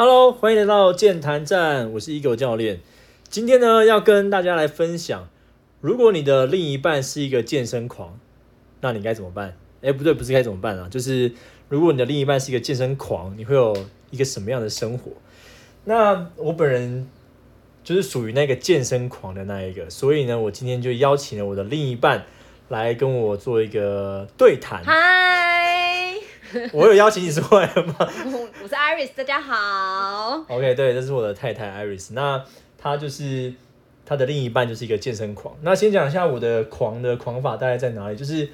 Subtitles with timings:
[0.00, 2.78] Hello，欢迎来到健谈站，我是 Ego 教练。
[3.28, 5.28] 今天呢，要跟大家来分享，
[5.80, 8.16] 如果你的另一半是一个健身狂，
[8.80, 9.56] 那你该怎么办？
[9.82, 11.32] 哎，不对，不是该怎么办啊，就是
[11.68, 13.76] 如果你的另一半是一个健身狂，你会有
[14.12, 15.10] 一个什么样的生活？
[15.82, 17.08] 那我本人
[17.82, 22.24] 就是属于那个健身狂的那一个，所以呢，我今天就邀请了我的另一半
[22.68, 24.84] 来跟我做一个对谈。
[26.50, 27.94] 嗨， 我有邀请你出来了吗？
[28.62, 30.42] 我是 Iris，大家好。
[30.48, 32.12] OK，对，这是我的太太 Iris。
[32.12, 32.42] 那
[32.78, 33.52] 她就是
[34.06, 35.54] 她的另一半就是一个健身狂。
[35.60, 38.48] 那先讲一下我的狂的狂法大概在哪里，就是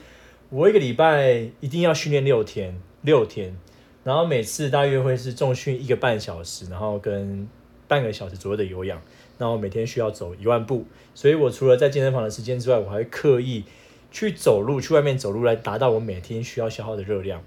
[0.51, 3.57] 我一个礼拜一定要训练六天，六天，
[4.03, 7.49] 然后每次大约会是重训一个半小时，然后跟
[7.87, 9.01] 半个小时左右的有氧，
[9.39, 10.85] 然后每天需要走一万步。
[11.15, 13.63] 所以我除了在健身房的时间之外，我还会刻意
[14.11, 17.41] 去走路，去外面走路来达到我每天需要消耗的热量。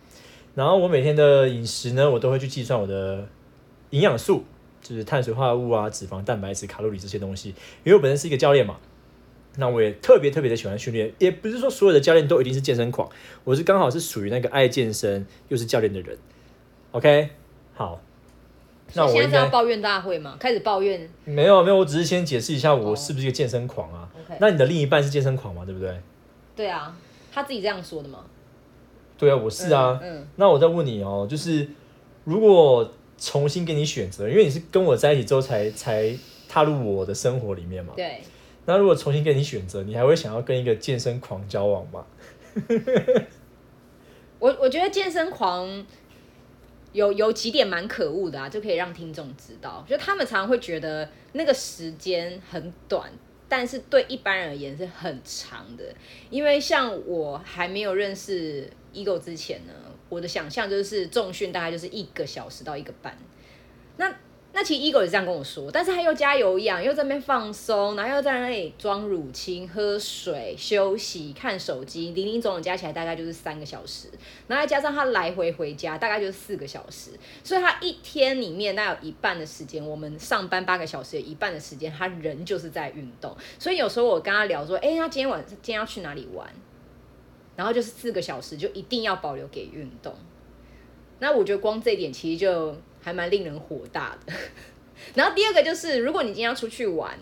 [0.57, 3.27] 然后我每天的饮食呢，我都会去计算我的
[3.91, 4.43] 营养素，
[4.81, 7.50] 就是碳水化合物啊、脂肪、蛋白质、卡路里这些东西。
[7.83, 8.78] 因为我本身是一个教练嘛，
[9.58, 13.08] 那我也特别特别的喜欢训练，也不是说所有的教练都一定是健身狂，
[13.44, 16.17] 我是刚好是属于那个爱健身又是教练的人。
[16.89, 17.30] OK，
[17.75, 18.02] 好，
[18.95, 20.38] 那我现在是要抱怨大会吗？
[20.39, 21.08] 开始抱怨。
[21.23, 24.09] 没有没有，我只是先解释一下我哦是不是一个健身狂啊。
[24.25, 25.63] OK，那你的另一半是健身狂吗？
[25.63, 25.95] 对不对？
[26.55, 26.97] 对啊，
[27.31, 28.25] 他自己这样说的嘛。
[29.17, 29.99] 对啊，我是啊。
[30.01, 31.67] 嗯，嗯那我再问你哦，就是
[32.23, 36.15] 如果重新给你选择，因为你是跟我在一起之后才才
[36.47, 38.21] 踏入我的生活里面嘛，对。
[38.65, 42.05] 那如果重新给你选择，你还会想要跟一个健身狂交往吗？
[44.39, 45.85] 我我觉得健身狂
[46.91, 53.09] 有有几点蛮可恶的啊，就可以让听众知道，就他们常常会觉得那个时间很短。
[53.50, 55.84] 但是对一般人而言是很长的，
[56.30, 59.73] 因为像我还没有认识 Ego 之前呢，
[60.09, 63.18] 我的想象就是重训大概就是一个小时到一个半。
[63.98, 64.14] 那
[64.59, 74.07] 那其实 Ego 也这样跟我说，但是他又加有氧，又在那边放松，然后又在那里装乳清、喝水、休息、看手机，零零总总加起来大概就是三个小时，
[74.47, 77.12] 然后再加上他来回回家大概就是四个小时，
[77.44, 86.51] 所以他一天里面那有一半的时间，我们上班八个小时，有一半的时间他人就是在运动，所以有时候我跟他聊说，哎、他今天晚上今天要去哪里玩？
[87.56, 90.16] 然后就是四个小时就一定要保留给运动。
[91.19, 92.75] 那我觉得光这一点其实就
[93.07, 94.34] 还蛮令人火大的。
[95.16, 97.18] 然后第二个就是，如果你今天要出去玩，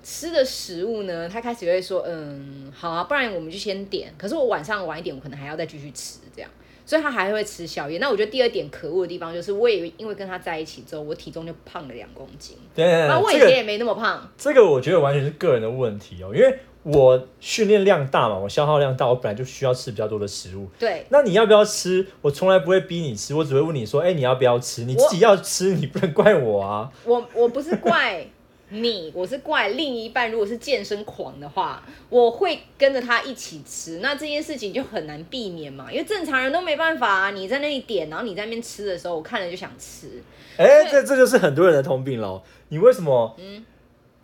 [0.00, 4.14] 吃的食物呢，他开始会说，嗯，好啊，不然我们就先点。
[4.16, 6.48] 可是我晚上晚一点，我可能还要再继续吃这样。
[6.86, 7.98] 所以他还会吃宵夜。
[7.98, 12.56] 那我觉得第二点可恶的地方就是，我也因为跟他在一起之后，我体重就胖了两公斤。
[12.76, 20.68] 对对然后我以前也没那么胖，这个我觉得完全是个人的问题哦，因为我训练量大嘛，我消耗量大，我本来就需要吃比较多的食物。
[20.78, 22.06] 对，那你要不要吃？
[22.20, 26.92] 我从来不会逼你吃，我只会问你说：“哎、你要不要吃？”你自己要吃，你不能怪我啊。
[27.04, 28.26] 我我不是怪
[28.68, 30.30] 你， 我是怪另一半。
[30.30, 37.30] 如果是健身狂的话，我会跟着他一起吃，那这件事情就很难避免嘛，因为正常人都没办法啊。
[37.30, 40.22] 你在那里点，然后你在那边吃的时候，我看了就想吃。
[40.58, 42.42] 哎、这这就是很多人的通病喽。
[42.68, 43.34] 你为什么？
[43.38, 43.64] 嗯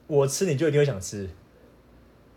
[0.06, 1.30] 我吃你就一定会想吃？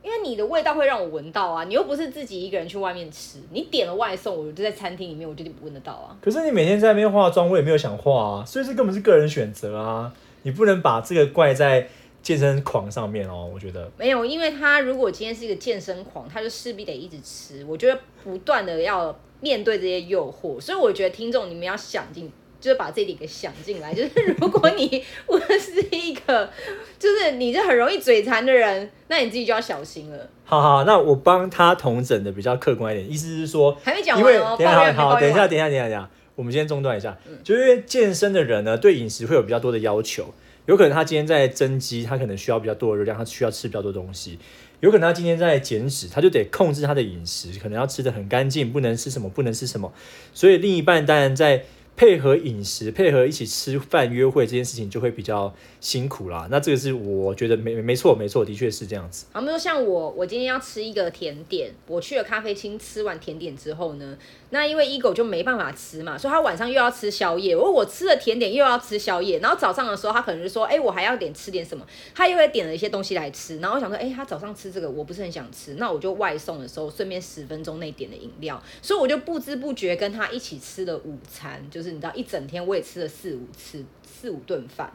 [0.03, 6.18] 因为你的味道会让我闻到啊，你又不是自己一个人去外面吃，你点了外送，我就在餐厅里面，我就闻得到啊。
[6.22, 10.14] 可是你每天在那边化妆，我也没有想化啊，所以这根本是个人选择啊。
[10.41, 11.88] 你不能把这个怪在
[12.22, 13.50] 健身狂上面哦。
[13.53, 17.64] 我觉得，没有，因为他如果今天是一个健身狂，他就势必得一直吃。
[17.64, 22.30] 我觉得不断的要面对这些诱惑，所以我觉得听众你们要想进，
[22.63, 23.94] 就是把这一点给想进来。
[23.94, 24.09] 就是
[24.40, 26.50] 如果你我是一个，
[26.97, 30.29] 就是你是很容易嘴馋的人，那你自己就要小心了。
[30.46, 40.34] 好好，那我帮他同整的比较客观一点，意思是说，还没讲因为完哦，等一下好，等一下，等一下，等一下，等一下，我们先中断一下，就因为健身的人呢，对饮食会有比较多的要求，
[40.66, 44.40] 有可能他今天在增肌，他可能需要比较多的热量，他需要吃比较多东西。
[44.79, 49.94] 有可能他今天在减脂，他就得控制他的饮食，可能要吃的很干净，不能吃什么，不能吃什么。
[50.34, 51.63] 所以另一半当然在
[51.95, 56.47] 配合饮食、配合一起吃饭、约会这件事情就会比较辛苦啦。
[56.49, 59.25] 那这个是我觉得没没错，没错，的确是这样子。
[59.31, 64.17] 好，比如说像我，我今天要吃一个甜点，我去了咖啡厅吃完甜点之后呢，
[64.49, 67.55] 那因为 ego 就没办法吃嘛，所以他晚上又要吃宵夜。
[67.55, 71.85] 我我吃了甜点又要吃宵夜，然后早上的时候他可能就说，哎、我还要点吃点什么，
[72.16, 73.59] 他又会点了一些东西来吃。
[73.59, 84.91] 然后我想说，哎、他早上吃这个我不是很想吃，那我就外送的时候顺便十分钟内点的饮料，所以我就不知不觉跟他一起吃了午餐，就你知道一整天我也吃了四五次四五顿饭。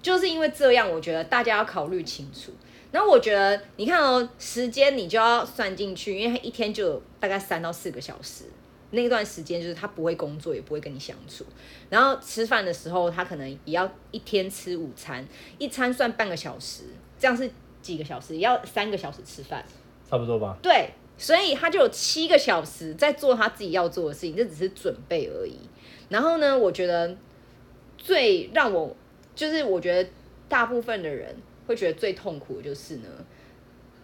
[0.00, 2.52] 就是因为这样，我觉得大家要考虑清楚。
[2.92, 8.44] 然后我觉得，你看哦，时间你就要算进去，因为他一天就有大概三到四个小时。
[8.90, 11.44] 那段时间就是他不会工作，也不会跟你相处。
[11.90, 15.26] 然后吃饭的时候，他可能也要一天吃午餐，
[15.58, 16.84] 一餐算半个小时，
[17.18, 17.50] 这样是
[17.82, 18.36] 几个小时？
[18.36, 19.62] 也要三个小时吃饭。
[20.08, 20.56] 差不多吧。
[20.62, 20.88] 对，
[21.18, 25.58] 所以他就有七个小时在做他自己要做的事情，这只是准备而已。
[26.08, 27.16] 然后呢，我觉得
[27.96, 28.96] 最让我
[29.34, 30.10] 就是我觉得
[30.48, 33.08] 大部分的人会觉得最痛苦的就是呢，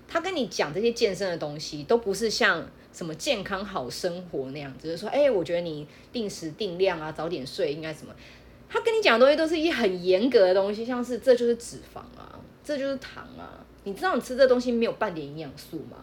[0.06, 8.15] 他跟你讲这些健身的东西，都不是像什么健康好生活那样子，就是说，哎、我觉得你定时定量啊，早点睡应该什么。
[8.69, 15.99] 他跟你讲的东西都是一些很严格的东西，像是这就是脂肪啊，这就是糖啊，你知道你吃这东西没有半点营养素吗？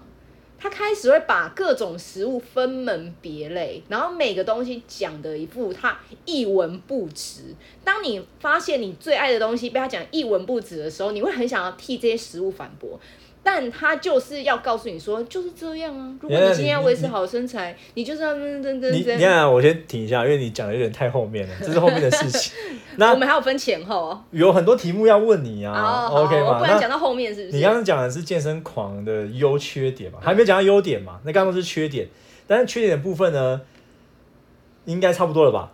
[0.61, 7.55] 他开始会把各种食物分门别类，然后每个东西讲的一副他一文不值。
[7.83, 12.99] 当你发现你最爱的东西被他讲一文不值的时候，你会很想要替这些食物反驳。
[13.43, 16.13] 但他就是要告诉你说，就是这样啊。
[16.21, 22.53] 如果你今天要维持好身材，你就是要噔噔噔你噔你看，我先停一下，因为你讲的有点太后面了，这是后面的事情。
[22.97, 24.23] 那我那们还有分前后哦。
[24.29, 26.49] 有很多题目要问你啊，OK 吗？
[26.49, 27.57] 我不然讲到后面是不是？
[27.57, 31.19] 你刚刚讲的是健身狂的优缺点嘛，还没有讲到优点嘛？
[31.23, 32.07] 那刚刚都是缺点，
[32.45, 33.61] 但是缺点的部分呢，
[34.85, 35.71] 应该差不多了吧？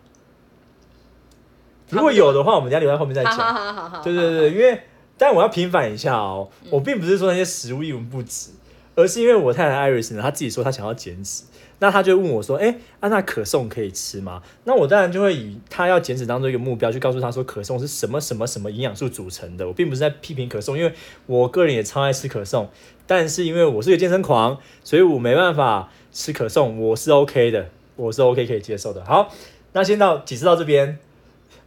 [1.90, 3.54] 如果有的话，我们等一下留在后面再好好讲。
[3.56, 4.82] 好好好，对对对，因为
[5.18, 8.52] 但我要平反一下哦，嗯我并不是说那些食物一文不值，
[8.96, 11.44] 而是因为我太太 Iris 呢，她自己说她想要减脂，
[11.80, 14.42] 那她就问我说，哎、啊那可颂可以吃吗？
[14.64, 19.68] 那我当然就会以她要减脂当做一个目标，去告诉她说可颂是什么什么什么营养素组成的。
[19.68, 20.94] 我并不是在批评可颂，因为
[21.26, 22.70] 我个人也超爱吃可颂，
[23.06, 29.04] 但是因为我是个健身狂，所以我没办法吃可颂，我是 OK 的，我是 OK 可以接受的。
[29.06, 29.32] 好，
[29.74, 31.00] 那先到解释到这边。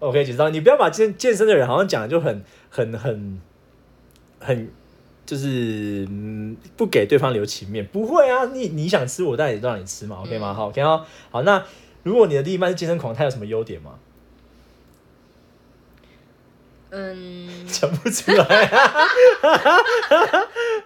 [0.01, 3.41] OK，解释到你不要把健健身的人好像讲的就很很很
[4.39, 4.71] 很
[5.27, 10.55] 就是嗯不给对方留情面，不会啊，你你想吃我当然也让你吃嘛，OK 吗？
[10.55, 11.63] 好，OK 好，好，那
[12.03, 13.99] 如果你的另一半是健身狂，他有什么优点吗？
[16.93, 18.79] 嗯 讲不出来啊。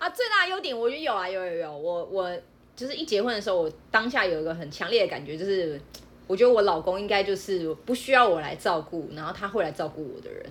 [0.01, 2.31] 啊，最大的优点我觉得有啊，有有有，我我
[2.77, 5.81] 就是一结婚的时候，我当下有一个很强烈的感觉，就是
[6.27, 10.45] 我觉得我老公应该就是不需要我来照顾，然后他会来照顾我的人。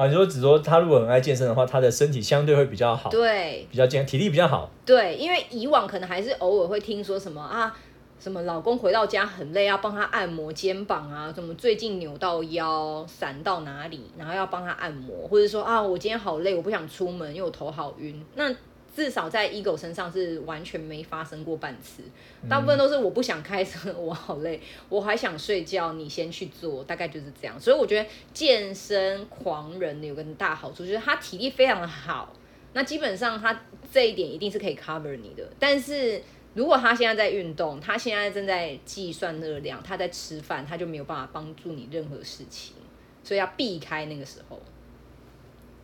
[0.00, 4.70] 啊，你说只说他如果很爱健身的话，他的身体相对会比较好，对比较健，体力比较好。
[4.86, 7.76] 对，因为以往可能还是偶尔会听说什么啊。
[8.18, 11.32] 什么老公回到家很累，要帮他按摩肩膀啊？
[11.34, 18.22] 什么最近扭到腰，闪到哪里，然后要帮他按摩，或者说啊，我今天好累，我不想出门，因为我头好晕。
[18.34, 18.50] 那
[18.94, 22.02] 至少在 ego 身上是完全没发生过半次，
[22.48, 27.58] 大部分都是我不想开车，我好累，我还想睡觉，你先去做，大概就是这样。
[27.60, 32.32] 所以我觉得健身狂人有个大好处，就是他体力非常的好，
[32.72, 35.48] 那基本上他这一点一定是可以 cover 你的。
[35.58, 36.20] 但是
[36.54, 42.74] 如果他现在在运动，他现在正在计算热量，他在吃饭，他就没有办法帮助你任何事情，
[43.22, 44.60] 所以要避开那个时候。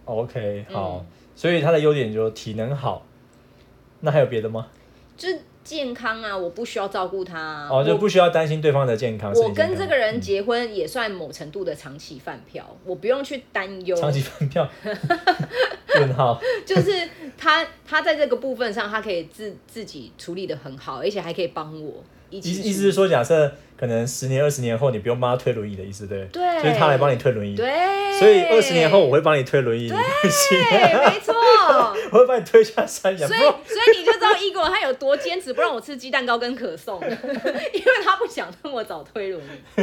[0.06, 1.06] OK，好，嗯
[1.36, 3.06] 所以他的优点就是体能好。
[4.00, 4.66] 那还有别的吗？
[5.16, 9.32] 就是健康啊，我不需要照顾他、啊，哦，就不需要担心对方的健康。
[9.32, 13.96] 我跟这个人结婚也算某程度的长期饭票，我不用去担忧。
[13.96, 14.68] 长期饭票。
[15.98, 16.38] 问号。
[16.66, 22.04] 就是他他在这个部分上，他可以自自己处理的很好，而且还可以帮我。
[22.30, 26.42] 意意思是说，假设可能十年、二十年后，你不用帮他推轮椅的意思，对不对？
[26.42, 27.54] 对，就是他来帮你推轮椅。
[27.54, 29.96] 对，所以二十年后我会帮你推轮椅，对，
[31.10, 31.34] 没错。
[32.12, 33.26] 我会帮你推下山崖。
[33.26, 39.82] 所以，所以你就知道 Ego 他有多坚持不让我吃鸡蛋糕跟可颂， 因为他不想那么早推轮椅。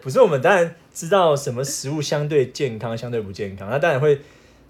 [0.00, 4.16] 不是，我们当然知道什么食物相对健康，相对不健康，那当然会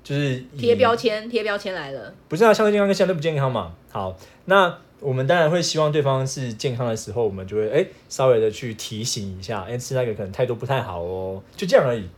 [0.02, 2.12] 就是以贴标，签，贴标签来了。
[2.28, 3.73] 不是啊，相对健康跟相对不健康嘛。
[3.90, 12.08] 好，那我们当然会希望对方是健康的时候，我们就会哎、稍微的去提醒一下，哎、吃那个可能太多不太好哦，就这样而已，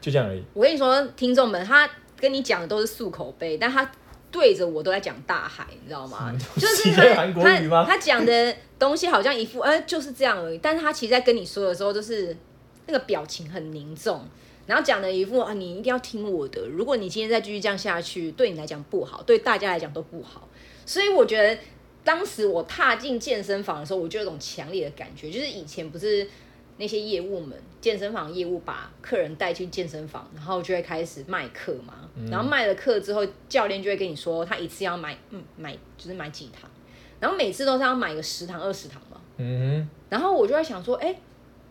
[0.00, 0.42] 就这样而已。
[0.54, 3.90] 我跟你说，听众们，他跟你讲的都是漱口杯，但他
[4.30, 6.32] 对着我都在讲大海，你知道吗？
[6.56, 12.36] 就是他在韩国语吗他他讲的东西好像一副呃就是这样而已，但是他其实在跟你说的时候，就是
[12.86, 14.24] 那个表情很凝重，
[14.66, 20.46] 然后讲的一副啊你一定要听我的，如果你今天再继续这样下去，对你来讲不好，对大家来讲都不好。
[20.86, 21.60] 所以我觉得
[22.10, 26.28] 当时我踏进健身房的时候，我就有一种强烈的感觉，就是以前不是
[26.76, 32.10] 那些业务们，健身房业务把客人带去健身房，然后就会开始卖课嘛。
[32.28, 36.68] 然后卖了课之后，教练就会跟你说，他一次要买，嗯，买就是买几堂，
[37.20, 39.20] 然后每次都是要买个十堂、二十堂嘛。
[39.36, 41.14] 嗯然后我就在想说，哎，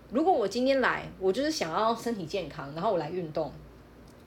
[0.09, 3.51] 如果我今天来，我就是想要身体健康，然后我来运动，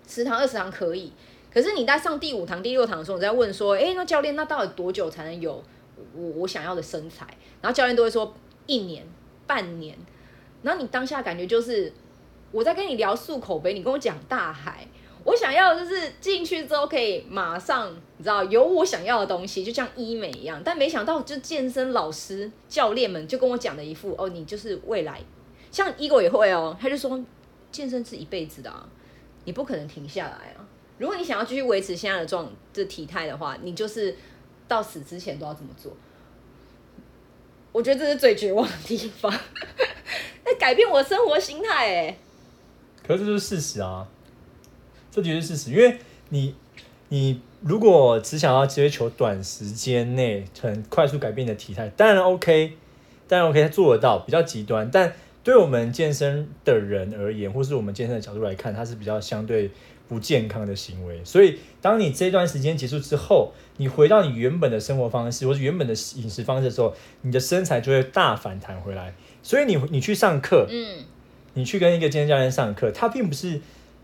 [0.07, 1.11] 十堂、二十堂可以。
[1.51, 5.63] 可是你在上第五堂、第六堂的时候，你在问说，哎，那教练，那到底多久才能有
[6.15, 7.27] 我我想要的身材？
[7.61, 8.35] 然后教练都会说，
[8.67, 9.07] 一年、
[9.47, 9.97] 半年，
[10.63, 11.93] 然后你当下感觉就是
[12.51, 14.87] 我在跟你聊漱口杯，你跟我讲大海。
[15.25, 20.61] 我想要的就是进去之后可以马上，你知道有我想要的东西，就像医美一样。
[20.65, 25.21] 但没想到，就健身老师、教练们就跟我讲的一副哦，你就是未来。
[25.71, 27.25] 像 Ego 也会哦，他就说
[27.71, 28.89] 健身是一辈子的啊，
[29.45, 30.67] 你不可能停下来啊。
[30.99, 34.17] 如果你想要继续维持现在的状这体态的话，你就是
[34.69, 35.93] 到死之前都要这么做。
[37.73, 39.33] 我觉得这是最绝望的地方，
[40.45, 42.17] 那改变我的生活心态哎。
[43.07, 44.07] 可是这就是事实啊。
[45.11, 45.99] 这绝对是事实，因为
[46.31, 46.55] 你，
[47.09, 52.79] 你如果只想要追求短时间内很快速改变的体态，当然 OK，
[53.29, 54.91] 当然 OK，他做得到，比较极端。
[54.91, 55.13] 但
[55.45, 59.71] 对我们健身的人而言，或是我们健身的角度来看，它是比较相对
[60.13, 61.19] 不健康的行为。
[61.25, 69.15] 所以，当你这段时间结束之后，你回到你原本的生活方式，或者原本的饮食方式的时候，你的身材就会大反弹回来。
[69.43, 70.99] 所以，你你去上课，嗯，
[71.55, 73.61] 你去跟一个健身教练上课，他并不是。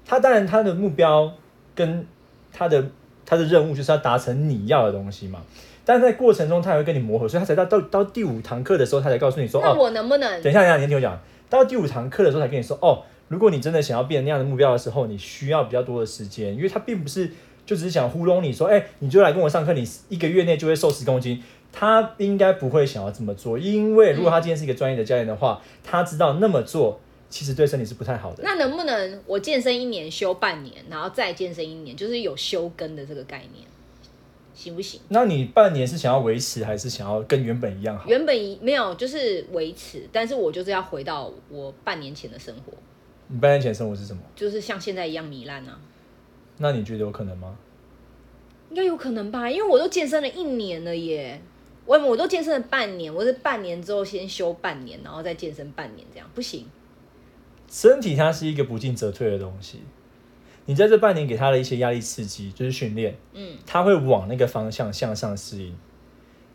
[0.07, 1.31] 他当然，他的目标
[1.75, 2.07] 跟
[2.51, 2.83] 他的
[3.27, 5.43] 他的任务就是要达成你要的东西嘛。
[5.85, 11.19] 但在过程中，他还会跟你磨合，所以他才到到到第五堂课的时候，他才告诉你说：“哦，我能不能？”等一下，等一下，你听我讲。
[11.51, 17.31] 到第五堂课的时候，才跟你说：“哦，如果你真的想要变那样的目标的时候，你需要比较多的时间，因为他并不是
[17.65, 21.43] 就只是想糊弄你说，哎，你就来跟我上课，你一个月内就会瘦十公斤。
[21.71, 28.43] 他应该不会想要这么做，因为如果他今天是一个专业的教练的话，他知道那么做。”其实对身体是不太好的。
[28.43, 33.67] 那能不能我健身一年休半年，然后再健身一年，就是有休更的这个概念，
[34.55, 34.99] 行不行？
[35.09, 38.09] 那你半年是想要维持，还是想要跟原本一样好？
[38.09, 42.73] 原本一没有，就是维持，但是我就是要回到我半年前的生活。
[43.29, 44.23] 你半年前生活是什么？
[44.35, 45.79] 就是像现在一样糜烂啊。
[46.57, 47.57] 那你觉得有可能吗？
[48.71, 51.41] 应该有可能吧，因为我都健身了一年了耶。
[51.87, 56.67] 我我都健身了半年，我是半年之后先休半年，然后再健身半年，这样不行。
[57.71, 59.81] 身体它是一个不进则退的东西，
[60.67, 65.75] 你在这半年给他的一些压力刺激，就是训练，嗯，他会往那个方向向上适应。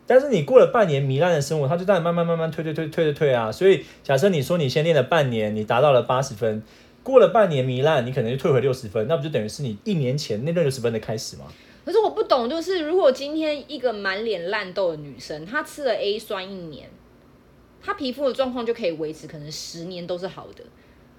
[0.06, 3.50] 但是你过了半年糜烂的生活，它就在慢慢慢慢退退退退退退啊。
[3.50, 6.62] 所以假设你说你先练了半年，你达到了八十分，
[7.02, 11.44] 过了半年糜烂，你可能就退回六十分，那不就等于是你一年前那六十分的开始吗？
[11.84, 16.88] 可是我不懂，就是如果今天一个满脸烂痘的女生，她吃了 A 酸一年，
[17.82, 20.64] 她皮肤的状况就可以维持，可能十年都是好的。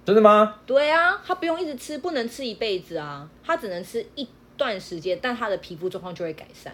[0.04, 0.60] 真的吗？
[0.66, 6.72] 对啊，她不用一直吃，不能吃一辈子啊，她只能吃一段时间，但她的皮肤状况就会改善。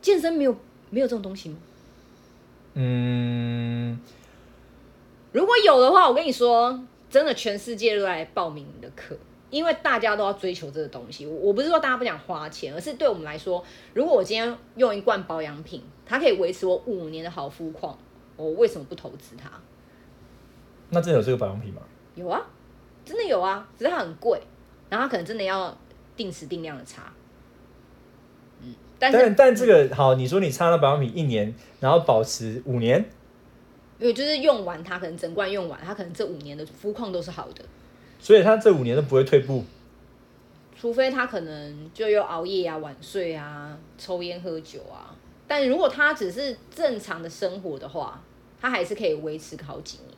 [0.00, 0.56] 健身没有
[0.90, 1.56] 没有这种东西吗？
[2.74, 3.98] 嗯，
[5.32, 6.78] 如果有的话，我跟你说，
[7.08, 9.16] 真的全世界都来报名你的课，
[9.50, 11.26] 因为大家都要追求这个东西。
[11.26, 13.64] 我不是说大家不想花钱，而是对我们来说，
[13.94, 17.98] 如果我今天用一罐保养品，它可以维持我五年的好肤况，
[18.36, 19.50] 我为什么不投资它？
[20.90, 21.80] 那真的有这个保养品吗？
[22.14, 22.40] 有啊，
[23.04, 24.40] 真的有啊，只是它很贵，
[24.90, 25.76] 然后它可能真的要
[26.14, 27.10] 定时定量的擦。
[28.98, 33.04] 嗯，但是但这个好，你说你擦了保养品一年，然后保持五年，
[33.98, 37.64] 因为就是用完它，可能整罐用完，它可能这五年的肤况都是好的。
[38.18, 39.64] 所以它这五年都不会退步，
[40.78, 45.14] 除非他可能就又熬夜啊、晚睡啊、抽烟喝酒啊。
[45.46, 48.20] 但如果他只是正常的生活的话，
[48.60, 50.16] 他还是可以维持好几年。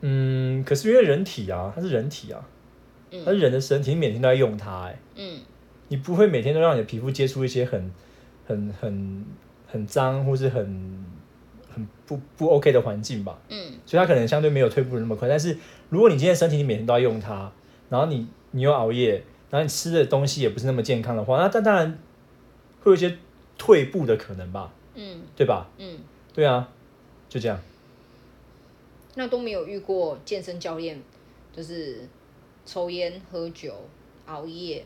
[0.00, 2.44] 嗯，可是因为人体啊，它是人体啊，
[3.24, 5.31] 它是人的身体，你每天都在用它，哎，嗯，
[5.92, 7.92] 你不会每天都让你的皮肤接触一些很、
[8.46, 9.26] 很、很、
[9.66, 11.04] 很脏或是很、
[11.70, 15.28] 很不不 OK 的环境吧，嗯，所以它可能相对没有退步的那么快。
[15.28, 15.54] 但是
[15.90, 17.52] 如果你今天身体你每天都要用它，
[17.90, 21.98] 然后你你又熬夜，然后你吃的东西也不是那么健康的话，那但当然
[22.82, 23.14] 会有一些
[23.58, 25.68] 退步的可能吧，嗯，对吧？
[25.76, 25.98] 嗯，
[26.32, 26.66] 对啊，
[27.28, 27.60] 就这样。
[29.14, 30.98] 那都没有遇过健身教练，
[31.54, 32.08] 就是
[32.64, 33.74] 抽烟、喝酒、
[34.24, 34.82] 熬夜、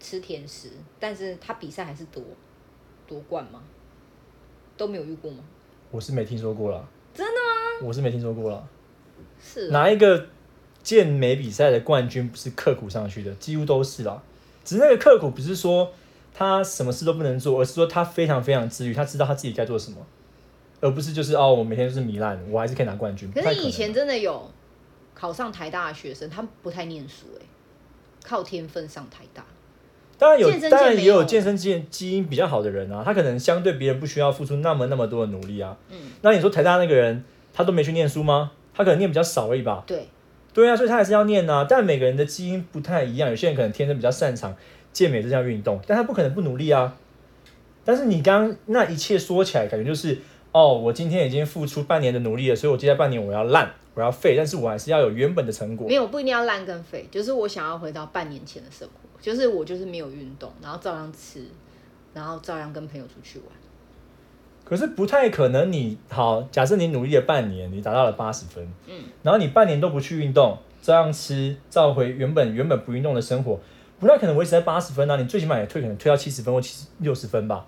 [0.00, 2.22] 吃甜食，但是他比赛还是夺
[3.06, 3.62] 夺冠吗？
[4.76, 5.44] 都没有遇过吗？
[5.90, 6.88] 我是没听说过了。
[7.12, 7.86] 真的吗？
[7.86, 8.68] 我是没听说过了。
[9.38, 10.26] 是哪一个
[10.82, 13.34] 健美比赛的冠军不是刻苦上去的？
[13.34, 14.22] 几乎都是啦。
[14.64, 15.92] 只是那个刻苦不是说
[16.32, 19.98] 他什么事都不能做，而是说他非常非常自律，他知道他自己该做什么。
[20.80, 23.30] 而不是就是哦，我每天都是糜烂，我还是可以拿冠军。
[23.32, 24.50] 可是以前真的有
[25.14, 27.44] 考上台大的学生，他们不太念书哎，
[28.24, 29.44] 靠天分上台大。
[30.20, 35.74] 当然有，当然也有健身基基因比较好的人啊，他可能相对别人不需要付出那么那么多的努力啊。
[35.90, 35.96] 嗯。
[36.20, 37.24] 那你说台大那个人，
[37.54, 38.52] 他都没去念书吗？
[38.74, 39.82] 他可能念比较少而已吧。
[39.86, 40.06] 对。
[40.52, 41.66] 对啊，所以他还是要念啊。
[41.68, 44.54] 但每个人的基因不太一样，有些人可能天生比较擅长
[44.92, 46.96] 健美这项运动，但他不可能不努力啊。
[47.84, 50.18] 但是你刚那一切说起来，感觉就是。
[50.52, 55.94] 哦，我今天已经付出半年的努力了，所以我接下来半年我要烂，我要废，但是我还是要有原本的成果没。
[55.94, 61.44] 有不一定要烂跟废，就是我想要回到半年前的生活，就是我就是没有运动，然后照样吃，
[62.14, 63.48] 然后照样跟朋友出去玩。
[64.64, 73.58] 可是不太可能你，好，假设你努力了半年，你达到了八十分，嗯，然后你半年都不去运动，照样吃，照回原本原本不运动的生活，
[73.98, 75.16] 不太可能维持在八十分啊！
[75.16, 77.66] 你最起码也退，可能退到七十分或七十六十分吧，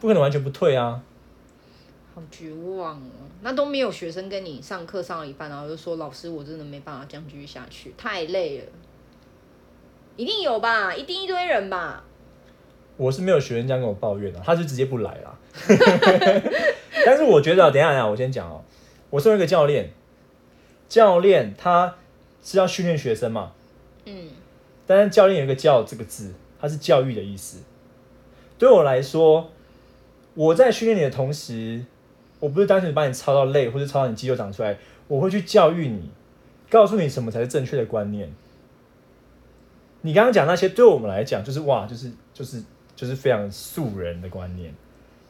[0.00, 1.02] 不可能完全不退啊！
[2.14, 3.10] 好绝望哦！
[3.42, 8.64] 那都没有学生跟你上课上了一半，然后就说老师，我真的没办法这样继续下去，太累了。
[10.16, 12.04] 一定有吧，一定一堆人吧。
[12.96, 15.36] 我是没有学生这样跟我抱怨的、他就直接不来啦。
[17.04, 18.62] 但是我觉得，等一下，等一下，我先讲哦。
[19.10, 19.90] 我身为一个教练，
[20.88, 21.96] 教练他
[22.42, 23.52] 是要训练学生嘛，
[24.04, 24.28] 嗯，
[24.86, 27.58] 但是教练有一个“教”这个字，它是教育的意思。
[28.58, 29.50] 对我来说，
[30.34, 31.84] 我在训练你的同时，
[32.38, 34.78] 我不是单纯把你操到累，或者操到你肌肉长出来，
[35.08, 36.10] 我会去教育你，
[36.70, 38.32] 告诉你什么才是正确的观念。
[40.06, 42.62] 你刚刚讲那些，对我们来讲，就是哇，就是就是
[42.94, 44.70] 就是非常素人的观念，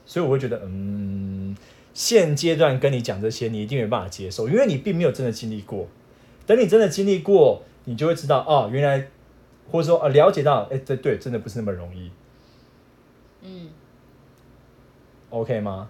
[0.05, 1.57] 所以我会觉得，嗯，
[1.93, 5.87] 现阶段跟你讲这些，你一定没办法接受，因为你并没有真的经历过。
[6.45, 9.07] 等你真的经历过，你就会知道，哦，原来
[9.71, 12.11] 或者说呃了解到，哎、对对，真的不是那么容易
[13.43, 13.69] 嗯
[15.31, 15.89] ，，OK 吗？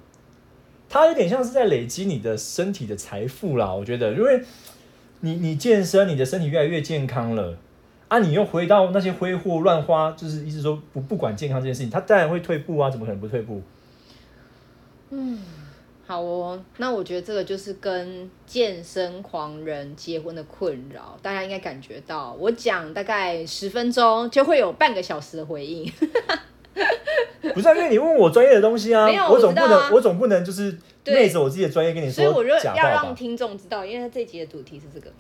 [0.91, 4.45] 它有点像是在累积你的身体的财富啦，我觉得，因为
[5.21, 7.57] 你你健身，你的身体越来越健康了，
[8.09, 13.63] 啊，你又回到那些挥霍乱花，就是意思说不不管健康这件事情，他当然会退步啊，怎么可能不退步？
[15.11, 15.41] 嗯
[16.07, 16.63] 好哦。
[16.77, 25.91] 那我觉得这个就是跟健身狂人结婚的困扰，大家应该感觉到，我讲大概十分钟就会有半个小时的回应。
[27.55, 33.15] 不是、啊，因为你问我专业的东西啊，我总不能，我啊我总不能就是对昧着我自己的专业跟你说所以我就要让。
[33.15, 35.19] 听众知道，因为这集的主题是这个嘛，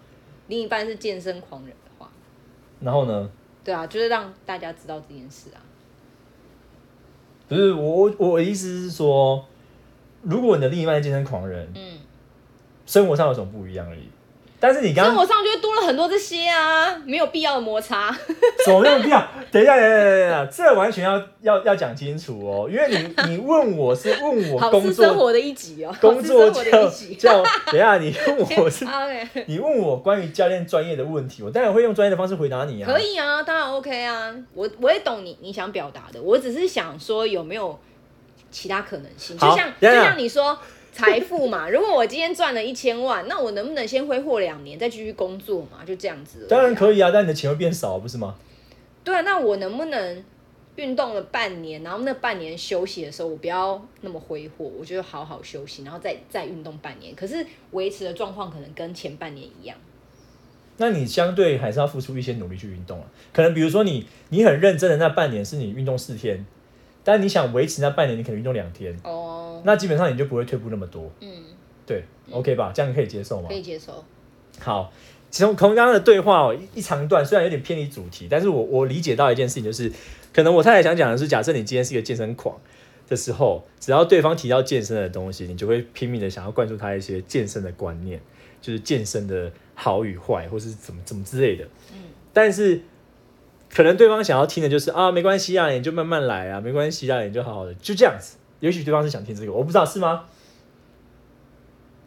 [0.48, 1.72] 另一半是健身狂人
[2.84, 3.30] 然后呢？
[3.64, 5.58] 对啊，就是让大家知道这件事啊。
[7.48, 7.82] 不是我
[8.18, 9.44] 我我的意思是说，
[10.22, 11.98] 如果你的另一半是健身狂人，嗯，
[12.84, 14.08] 生活上有什么不一样而已。
[14.64, 18.10] 但是你刚刚生活上就会多了很多这些啊，没有必要的摩擦。
[18.64, 19.22] 什么没有必要？
[19.52, 27.14] 等一下，等一下，等一下，等，这完全要要要讲清楚哦，因为你你问我是问我工作生活的一集哦， 工作的叫一集。
[27.16, 32.90] 叫，等一下你 问我是 OK，你问我关于教练专业的问题，我当然会用专业的方式回答你啊。
[32.90, 37.78] 可以啊，当然 OK 啊，我我也懂你你想表达的，我只是想说有没有
[38.50, 40.58] 其他可能性，就像就像你说
[40.94, 45.84] 财富嘛， 如果我今天赚了一千万，那我能不能先挥霍两年再继续工作嘛？
[45.84, 46.46] 就这样子。
[46.48, 46.94] 当然可以。
[46.94, 48.36] 以啊，但你的钱会变少，不是吗？
[49.02, 50.24] 对啊，那我能不能
[50.76, 59.76] 运动了半年，然后那半年休息的时候，我不要那么挥霍，我就好好休息，然后再再运动半年，可是维持的状况可能跟前半年一样。
[60.76, 63.06] 那你相对还是要付出一些努力去运动啊。
[63.32, 66.44] 可能比如说你你很认真的那半年是你运动四天，
[67.02, 71.10] 但你想维持那半年，你可能运动两天，哦，那基本上你就不会退步那么多。
[71.20, 71.28] 嗯，
[71.84, 72.70] 对，OK 吧？
[72.74, 73.54] 这样可以接受吗可？
[73.54, 74.04] 以接受。
[74.60, 74.92] 好，
[75.30, 79.90] 从从刚刚的对话哦，一一长段虽然有点偏离主题，但是我我理解到一件事情，就是
[80.32, 82.56] 可能我太太想讲的是，假设你今天是一个健身狂
[83.08, 88.20] 的时候，只要对方提到健身的东西，你就会拼命的想要灌输他一些健身的观念，
[88.60, 91.64] 就是健身的好与坏，或是怎么怎么之类的。
[91.92, 92.00] 嗯
[92.32, 92.80] 但是
[93.72, 98.36] 可能对方想要听的就是啊，没关系啊，你就慢慢来啊，没关系啊，你就好好的，就这样子。
[98.64, 100.24] 也许对方是想听这个，我不知道是吗？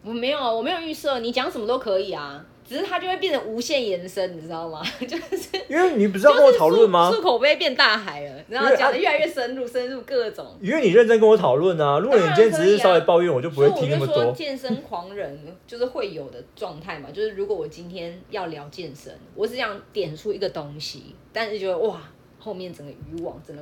[0.04, 4.82] 我没有，我没有预设，你讲什么都可以啊，只是它就会变成无限延伸，你知道吗？
[5.08, 7.24] 就是因为你不是要跟我讨论吗就是漱？
[7.26, 10.48] 口杯变大海了，然后讲的越来越深入，深入各种。
[10.60, 14.32] 因为你认真跟我讨论啊，如果你今天只是稍微抱怨，我就不会听那么多。
[14.32, 22.02] 健身狂人就是会有的状态嘛， 就是如果我今天要聊健身，我只想点出一个东西，但是觉得哇，
[22.40, 23.62] 后面整个渔网、整个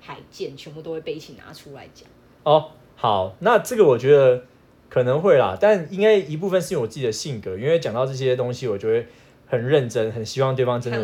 [0.00, 2.08] 海剑全部都会被一起拿出来讲。
[2.42, 4.44] 哦，好，那这个我觉得
[4.88, 9.06] 可能会啦，但应该一部分是因为我自己的性格，因为讲到这些东西，我就会
[9.46, 10.98] 很认真，很希望对方真的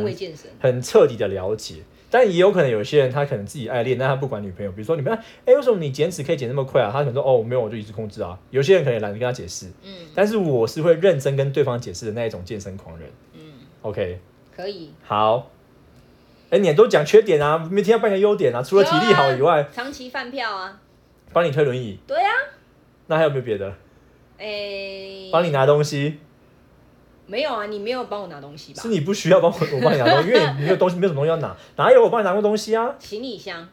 [0.60, 1.76] 很彻底的了解。
[2.10, 6.88] 但也有可能有些人他可能自己爱练，但他不管女朋友，比如说女朋友，哎、为什么你减脂可以减那么快啊？
[6.92, 8.38] 他可能说哦，没有，我就一直控制啊。
[8.50, 13.08] 有些人可能也懒得跟他解释，嗯但是我是会认真跟对方解释的那一种健身狂人。
[13.34, 13.40] 嗯
[13.82, 14.20] ，OK，
[14.54, 14.92] 可以。
[15.02, 15.50] 好。
[16.50, 20.80] 哎、你也都讲缺点啊，没听到半个优点啊，除了体力好以外，长期饭票啊，
[21.34, 22.32] 帮你推轮椅，对啊，
[23.08, 23.74] 那还有没有别的？
[24.38, 26.18] 诶、帮你拿东西，
[27.26, 28.88] 没有啊，你没有帮我拿东西吧是？
[28.88, 32.94] 你不需要帮我，我帮你拿东西， 因为你没有东西，没有什么东西要拿，哪有我帮你拿过东西啊？
[32.98, 33.68] 行李箱，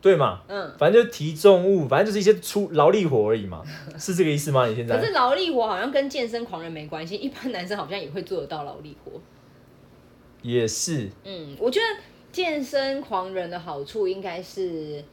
[0.00, 0.40] 对嘛？
[0.48, 3.62] 嗯，反正就提重物，反正就是一些出劳力活而已嘛，
[3.98, 4.66] 是这个意思吗？
[4.66, 9.12] 你现在可是劳力活好像跟健身狂人没关系，一般男生好像也会做得到劳力活。
[10.42, 11.86] 也是，嗯，我觉得
[12.32, 15.04] 健身狂人的好处应该是，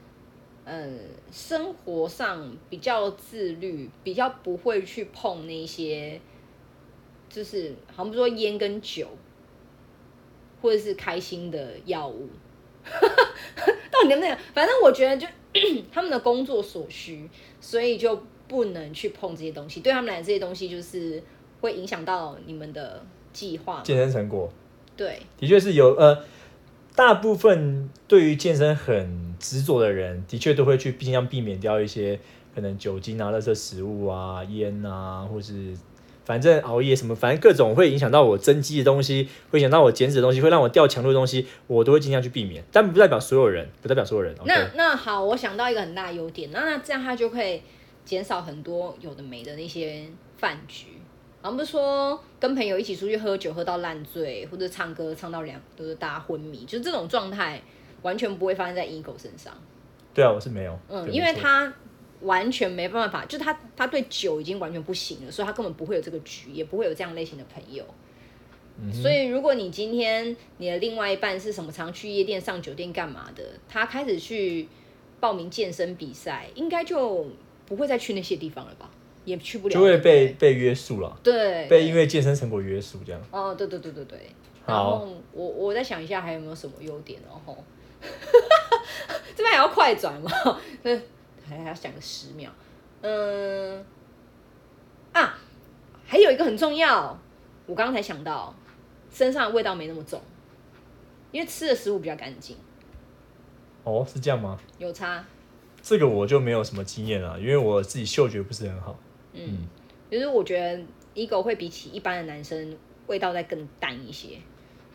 [0.71, 0.99] 嗯，
[1.31, 6.21] 生活上比较自律，比较不会去碰那些，
[7.27, 9.07] 就是好像不说烟跟酒，
[10.61, 12.29] 或者是开心的药物。
[13.91, 14.37] 到底能不能？
[14.53, 15.25] 反正我觉得就
[15.91, 17.27] 他们的工作所需，
[17.59, 19.79] 所以就不能去碰这些东西。
[19.81, 21.23] 对他们来讲，这些东西就是
[21.61, 23.03] 会影响到你们的
[23.33, 23.81] 计划。
[23.83, 24.47] 健身成果
[24.95, 26.23] 对，的确是有呃，
[26.99, 32.19] 大部分对于健身很执着的人，的确都会去尽量避免掉一些
[32.53, 35.73] 可能酒精啊、垃圾食物啊、烟啊，或是
[36.25, 42.61] 反正熬夜什么，反正各种会影响到我增肌的东西，会影响到我减脂的东西，会让我掉强度的东西，我都会尽量去避免。
[42.69, 44.35] 但不代表所有人，不代表所有人。
[44.43, 47.63] 那 OK，那好，我想到一个很大的优点，那那这样他就会
[48.03, 50.03] 减少很多有的没的那些
[50.35, 50.87] 饭局。
[51.41, 57.61] 然后不是说跟朋友一起出去喝酒喝到烂醉，或者唱歌唱到两都是大家昏迷，就是这种状态
[58.01, 59.53] 完全不会发生在 ego 身上。
[60.13, 60.77] 对啊，我是没有。
[60.89, 61.73] 嗯，因为他
[62.21, 67.85] 完全没办法，就是他他对酒已经完全不行了，所以他根本不会有这个局，也不会有这样类型的朋友。
[68.81, 74.67] 嗯所以如果你今天你的另外一半是什么常去夜店、上酒店干嘛的，他开始去
[75.19, 77.27] 报名健身比赛，应该就
[77.65, 78.89] 不会再去那些地方了吧？
[79.29, 83.21] 也去不了，就会被被约束了，对被因为健身成果约束这样。
[83.31, 84.19] 哦，对对对对对。
[84.65, 87.57] 然好后我我再想一下还有没有什么优点然后，
[89.35, 90.31] 这边还要快转吗？
[90.83, 90.99] 对，
[91.47, 92.51] 还还要想个十秒。
[93.01, 93.83] 嗯，
[95.13, 95.39] 啊，
[96.05, 97.17] 还有一个很重要，
[97.65, 98.53] 我刚刚才想到，
[99.11, 100.21] 身上的味道没那么重，
[101.31, 102.55] 因为吃的食物比较干净，
[103.83, 104.59] 哦，是这样吗？
[104.77, 105.23] 有差。
[105.81, 108.99] 这个我就没有什么经验了，因为我自己嗅觉不是很好。
[109.33, 109.67] 嗯，
[110.09, 110.81] 就是我觉得
[111.15, 112.75] ego 会比起一般的男生
[113.07, 114.29] 味道再更淡一些。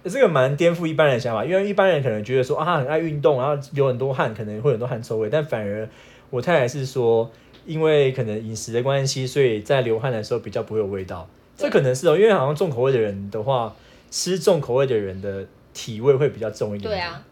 [0.04, 5.88] 这个蛮颠覆一般人的想法，因为一般人可能觉得说啊，他很爱运动，然后流很多汗，可能会有很多汗臭味，但反而
[6.28, 7.30] 我太太是说，
[7.64, 11.26] 因为可能饮食的关系，所以在流汗的时候比较不会有味道。
[11.56, 13.74] 这可能是哦，因为好像重口味的人的话，
[14.10, 16.90] 吃重口味的人的体味会比较重一点点。
[16.90, 17.24] 对啊，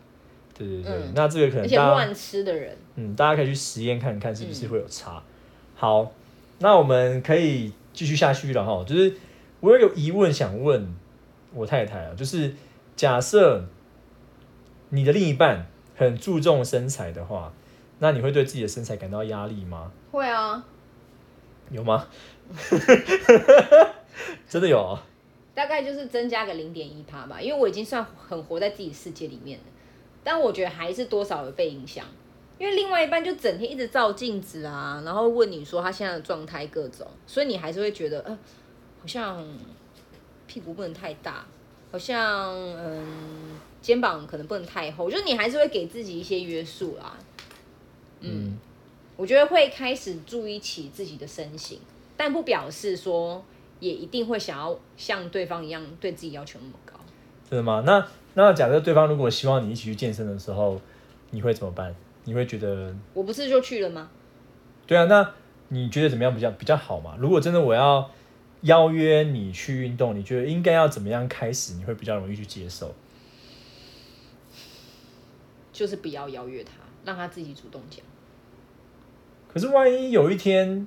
[0.57, 5.23] 对对对，嗯那这个可能大家且乱吃的人，嗯，大家可以去实验看看是不是会有差。
[5.75, 6.11] 好，
[6.63, 8.85] 那我们可以继续下去了哈。
[8.87, 9.15] 就是
[9.61, 10.95] 我有个疑问想问
[11.53, 12.55] 我太太啊，就是
[12.97, 13.67] 假设
[14.91, 17.53] 你的另一半很注重身材的话，
[17.99, 19.91] 那你会对自己的身材感到压力吗？
[20.11, 20.65] 会啊，
[21.71, 22.07] 有吗？
[24.49, 25.03] 真的有啊？
[25.55, 29.65] 大概就是增加个零点一趴吧，因为我已经算很活在自己世界里面了，
[30.25, 32.07] 但我觉得还是多少有被影响，
[32.63, 38.39] 因为另外一半就整天一直照镜子啊，然后问你说他现在的状态各种，所以你还是会觉得，呃，
[39.01, 39.45] 好像
[40.47, 41.45] 屁股不能太大，
[41.91, 47.19] 好像嗯肩膀可能不能太厚，就是你还是会给自己一些约束啦。
[48.21, 48.57] 嗯，
[49.17, 51.81] 我觉得会开始注意起自己的身形，
[52.17, 53.45] 但不表示说
[53.81, 56.95] 也一定会想要像对方一样对自己要求那么高。
[57.51, 57.83] 真的吗？
[57.85, 60.81] 那那假设对方如果希望你一起去健身的时候，
[61.31, 61.93] 你会怎么办？
[62.25, 64.11] 你会觉得我不是就去了吗？
[64.87, 65.33] 对啊，那
[65.69, 67.17] 你觉得怎么样比较比较好嘛？
[67.19, 68.11] 如果真的我要
[68.63, 72.95] 邀约你去运动，你觉得应该要怎么样开始，你会比较容易去接受？
[75.73, 76.73] 就是不要邀约他，
[77.05, 78.05] 让他自己主动讲。
[79.53, 80.87] 可是万一有一天，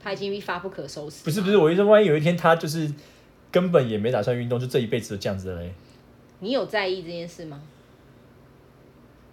[0.00, 1.24] 他已经一发不可收拾。
[1.24, 2.92] 不是不是，我意思说，万一有一天他就是
[3.50, 5.72] 根本也没打算运动，就这一辈子都这样子了嘞。
[6.40, 7.62] 你有在意这件事吗？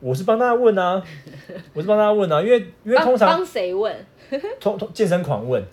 [0.04, 1.02] 我是帮大家问啊，
[1.74, 3.96] 我是帮大家问啊，因为因为通常帮谁问？
[4.60, 5.64] 通通健身狂问，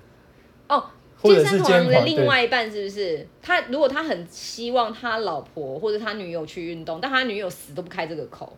[0.69, 0.85] 哦，
[1.21, 3.27] 或者是健身狂，的另外一半是不是？
[3.43, 8.57] 他如果他很希望他老婆或者他女友去运动，但他女友死都不开这个口，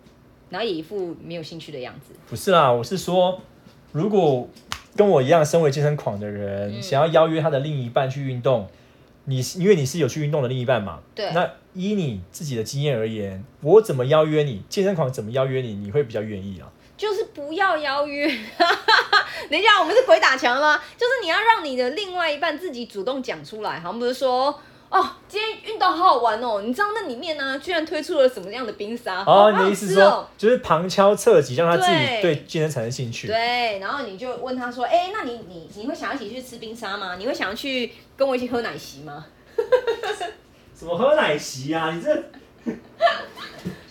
[0.50, 2.12] 然后也一副没有兴趣的样子。
[2.28, 3.40] 不是啦，我是说，
[3.92, 4.46] 如果
[4.94, 8.68] 跟我一样身为健身狂的人，嗯想要邀约他的另一半去运动，
[9.24, 11.00] 你是因为你是有去运动的另一半嘛？
[11.14, 14.62] 对那依你自己的经验而言，我怎么邀约你？
[14.68, 15.74] 健身狂怎么邀约你？
[15.74, 16.68] 你会比较愿意啊？
[16.96, 18.26] 就是不要邀约。
[19.50, 20.80] 等一下，我们是鬼打墙吗？
[20.96, 24.60] 就是你要让你的另外一半自己主动讲出来，好像不是说。
[24.92, 26.60] 哦，今天运动好好玩哦！
[26.60, 29.24] 你知道那里面呢，居然推出了什么样的冰沙？
[29.26, 33.26] 哦，你的意思是说就是旁敲侧击，让他自己对对健身产生兴趣。
[33.26, 37.16] 对，然后你就问他说：“哎、那你你你会想要一起去吃冰沙吗？
[37.16, 39.24] 你会想要去跟我一起喝奶昔吗
[40.78, 41.90] 什么喝奶昔啊？
[41.90, 42.08] 你这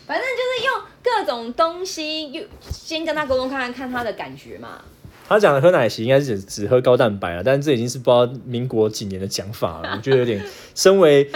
[0.06, 4.82] 反正就是用各各种东西，又先跟他沟通看看，看他的感觉嘛。
[5.32, 10.44] 他讲的喝奶昔应该是只只喝高蛋白了，但是这已经是不知道民国几年的讲法了， 我觉得有点。
[10.76, 11.30] 身为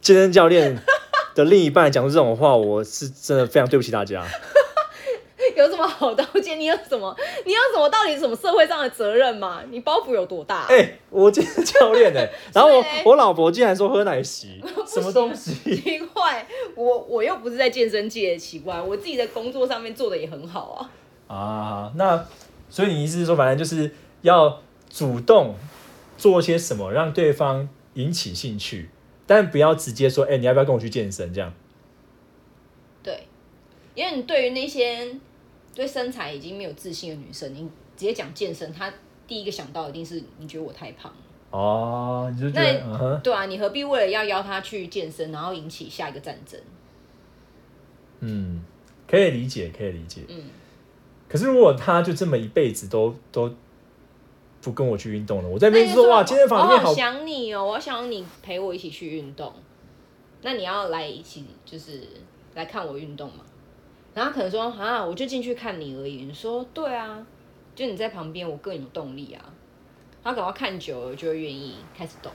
[0.00, 0.78] 健身教练
[1.34, 4.24] 的另一半讲出这种话，我是真的非常对不起大家。
[5.56, 6.58] 有什么好道歉？
[6.58, 7.16] 你有什么？
[7.46, 7.88] 你有什么？
[7.88, 9.62] 到底什么社会上的责任吗？
[9.70, 10.66] 你包袱有多大？
[10.68, 15.54] 哎、我健身教练哎、 然后我我老婆竟然说喝奶昔，什么东西？
[15.76, 20.90] 奇怪，我我又不是在健身界，奇怪，我自己在工作上面做的也很好
[21.28, 21.34] 啊。
[21.34, 22.22] 啊，那
[22.76, 24.60] 所以你意思是说，反正就是要
[24.90, 25.54] 主动
[26.18, 28.90] 做些什么，让对方引起兴趣，
[29.26, 31.32] 但不要直接说，哎、你要不要跟我去健身？
[31.32, 31.50] 这样
[33.02, 33.26] 对，
[33.94, 35.08] 因为你对于那些
[35.74, 37.62] 对身材已经没有自信的女生，你
[37.96, 38.92] 直接讲健身，她
[39.26, 41.58] 第一个想到一定是你觉得我太胖了。
[41.58, 46.60] 哦，你就觉那对啊，你何必为了要邀她去健身，然后引起下一个战争？
[48.20, 48.62] 嗯，
[49.08, 50.20] 可以理解，可以理解。
[50.28, 50.42] 嗯，
[51.28, 53.52] 可是如果他就这么一辈子都都
[54.62, 59.52] 不跟我去运动了，我在那边说哇，健身房里面好我好想你哦，我想你陪我一起去运动。
[60.42, 62.02] 那你要来一起，就是
[62.54, 63.44] 来看我运动嘛？
[64.14, 66.24] 然后他可能说啊，我就进去看你而已。
[66.24, 67.26] 你说对啊，
[67.74, 69.44] 就你在旁边，我更有动力啊。
[70.22, 72.32] 他可能看久了就会愿意开始动。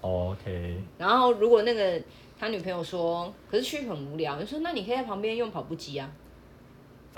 [0.00, 2.00] OK，然后如果那个
[2.38, 6.10] 他女朋友说，可是去很无聊，你说那你可以在旁边用跑步机啊。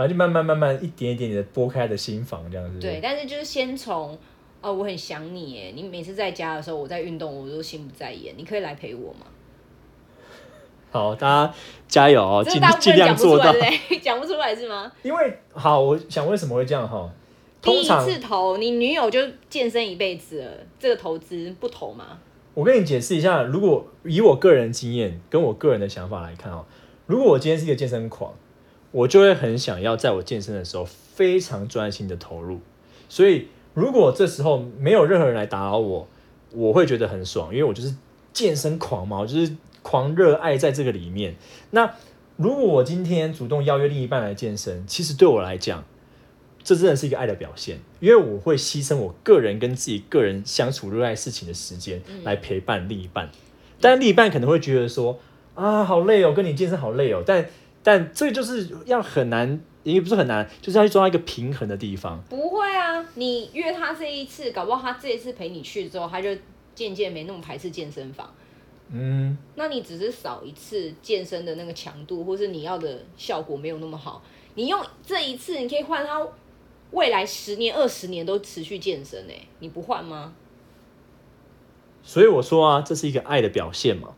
[0.03, 2.81] 反正就慢慢慢慢一点一点的拨开的心房这样子。
[2.81, 4.19] 对，但是就是先从
[4.61, 9.27] 哦，我很想你耶，你每次在家的时候我在运动，我都心不在焉，你可以来陪我吗？
[10.91, 11.55] 好，大家
[11.87, 13.55] 加油哦，尽尽量做到？
[14.03, 14.91] 讲不出来是吗？
[15.05, 17.09] 因为好，我想为什么会这样哈？
[17.61, 22.19] 第一次投，你女友就健身一辈子了，这个投资不投吗？
[22.55, 26.65] 我跟你解释一下，如果以我个人经验跟我个人的想法来看哦，
[27.07, 28.35] 如果我今天是一个健身狂，
[28.93, 32.61] 我就会很想要在我健身的时候非常专心的投入。
[33.09, 36.09] 所以如果这时候没有任何人来打扰我，
[36.53, 37.95] 我会觉得很爽，因为我就是
[38.33, 41.35] 健身狂嘛，我就是狂热爱在这个里面。
[41.71, 41.95] 那
[42.37, 45.85] 如果我今天主动邀约另一半来健身，其实对我来讲，
[46.63, 53.31] 这真的是一个爱的表现，因为我会牺牲我个人跟自己个人相处热爱事情的时间来陪伴另一半。
[53.81, 55.19] 但另一半可能会觉得说
[55.55, 57.23] 啊，好累哦，跟你健身好累哦。
[57.27, 57.47] 但
[57.83, 62.23] 但这就是要很难，也不是很难，就是要去抓到一个平衡的地方。
[62.29, 66.31] 不会啊，你约他这一次，搞不好他这一次陪你去之后，他就
[66.75, 68.33] 渐渐没那么排斥健身房。
[68.95, 74.23] 嗯，那你只是少一次健身的那个强度，或是你要的效果没有那么好，
[74.55, 76.21] 你用这一次，你可以换他
[76.91, 80.35] 未来十年、二十年都持续健身诶、你不换吗？
[82.03, 84.15] 所以我说啊，这是一个爱的表现嘛。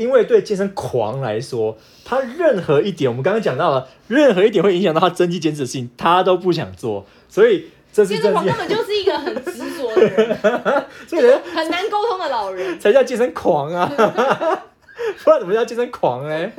[0.00, 7.04] 因为对健身狂来说，他任何一点，我们刚刚讲到了，任何一点会影响到他增肌减脂的事情，他都不想做。
[7.28, 10.38] 所以这是健身狂根本就是一个很执着的人，
[11.06, 12.80] 所以人 很难沟通的老人。
[12.80, 13.86] 才叫健身狂啊，
[15.22, 16.50] 不然怎么叫健身狂呢？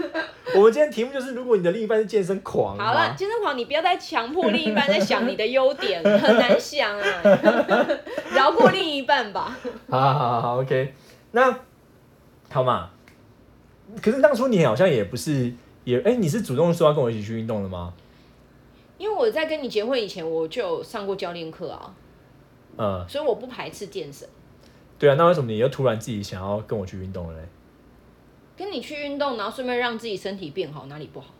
[0.54, 7.04] 我们今天题目就是，如果你的另一半是健身狂，好了，，健身狂，你不要再强迫另一半在想你的优点，很难想啊，
[8.36, 9.58] 饶过另一半吧。
[9.90, 10.94] 好好好好，OK，
[11.32, 11.58] 那
[12.52, 12.91] 好嘛。
[14.00, 15.52] 可是当初你好像也不是
[15.84, 17.94] 也哎、你是主动说要跟我一起去运动的吗？
[18.98, 21.96] 因为我在跟你结婚以前，我就有上过教练课啊，
[22.78, 24.30] 嗯，所以我不排斥健身。
[25.00, 27.48] 对啊，那为什么你又突然自己想要跟我去运动了嘞？
[28.56, 31.34] 跟你去运动，然后顺便让自己身体变好，哪里不好？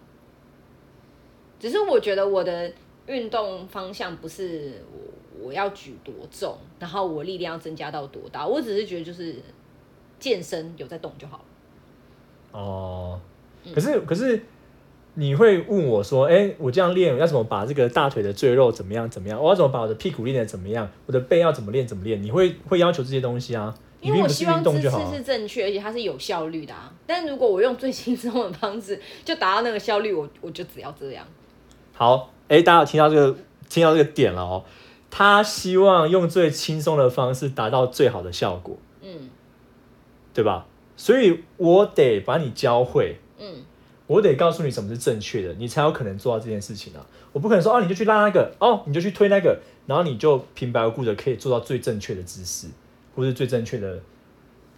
[1.60, 2.74] 只是我觉得我的
[3.06, 9.36] 运动方向不是我我要举多重，然后我力量要增加到多大，我只是觉得就是
[10.20, 11.44] 健身有在动就好了。
[12.52, 13.20] 哦，
[13.64, 14.44] 嗯可是可是
[15.16, 19.42] 你会问我说，哎、我这样练要怎么把这个大腿的赘肉怎么样怎么样？
[19.42, 20.90] 我要怎么把我的屁股练得怎么样？
[21.06, 22.22] 我的背要怎么练怎么练？
[22.22, 23.74] 你会会要求这些东西啊？
[24.00, 24.90] 因为我希望姿势。
[25.14, 26.92] 是正确，而且它是有效率的啊。
[27.06, 31.26] 但如果我用最轻松的方式就达到那个效率，我我就只要这样。
[31.94, 33.38] 好，哎、大家有听到这个
[33.70, 34.64] 听到这个点了哦。
[35.12, 39.30] 他希望用最轻松的方式达到最好的效果，嗯
[40.34, 40.66] 对吧？
[41.02, 43.64] 所以我得把你教会，嗯，
[44.06, 47.04] 我得告诉你什么是正确的，你才有可能做到这件事情啊！
[47.34, 52.68] 我不可能说哦，你就去拉那个，哦，你就去推那个，然后你就平白无故的可以做到最正确的姿势，
[53.16, 54.00] 或是最正确的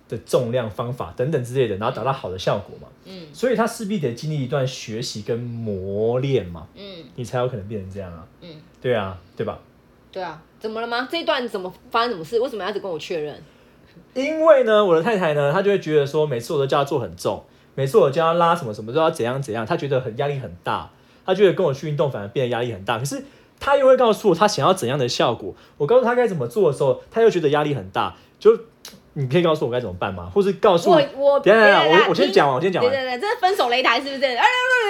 [0.07, 2.88] 的重量方法等等之类的，然后达到好的效果嘛。
[3.03, 8.25] 嗯所以他势必得经历一段学习跟磨练嘛，嗯你才有可能变成这样啊。
[8.39, 8.49] 嗯，
[8.81, 9.59] 对啊，对吧？
[10.09, 11.05] 对啊，怎么了吗？
[11.12, 12.39] 这一段怎么发生什么事？
[12.39, 13.43] 为什么要一直跟我确认？
[14.13, 17.43] 因为呢，我的太太呢，她就会觉得说，每次我都叫她做很重，
[17.76, 20.91] 每次我叫她拉什么什么都要怎样怎样，她觉得很压力很大，
[21.26, 22.99] 她觉得跟我去运动反而变得压力很大。
[22.99, 23.23] 可是
[23.60, 28.15] 她又会告诉我她想要怎样的效果，我告诉她该怎么做的时候，她又觉得压力很大。
[28.39, 28.52] 就
[29.13, 30.30] 你可以告诉我该怎么办吗？
[30.34, 32.91] 或是告诉我我等下等下，我我先讲完，我先讲完。
[32.91, 34.36] 对对对，这是分手擂台是不是？
[34.36, 34.43] 啊，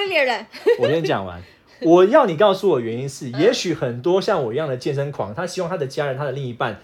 [0.10, 0.46] 别人。
[0.80, 1.40] 我先讲完。
[1.82, 6.80] 我要你告诉我原因是，也许很多像我一样的健身狂，他希望他的家人、他的另一半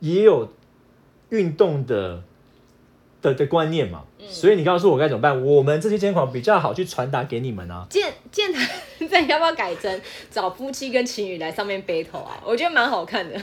[0.00, 0.48] 也有
[1.30, 2.22] 运动的
[3.22, 4.04] 的的观念嘛。
[4.28, 5.40] 所以你告诉我该怎么办？
[5.44, 7.86] 我们这些健身狂比较好去传达给你们啊。
[7.88, 12.42] 健健谈在要不要改成找夫妻跟情侣来上面 battle 啊？
[12.44, 13.40] 我觉得蛮好看的。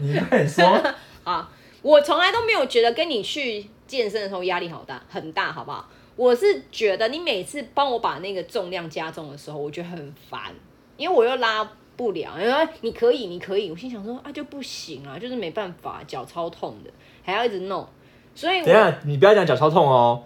[0.00, 0.64] 你快说
[1.24, 1.50] 啊！
[1.82, 5.86] 我从来都没有觉得跟你去健身的时候压力好大很大，好不好？
[6.16, 10.54] 我是觉得你每次帮我把那个重量加重的时候，我觉得很烦，
[10.96, 12.32] 因为我又拉不了。
[12.40, 16.90] 因为你可以，你可以，我心想说啊，就不行啊，就是没办法，脚超痛的，
[17.22, 17.86] 还要一直弄。
[18.34, 20.22] 所以等下你不要讲脚超痛哦，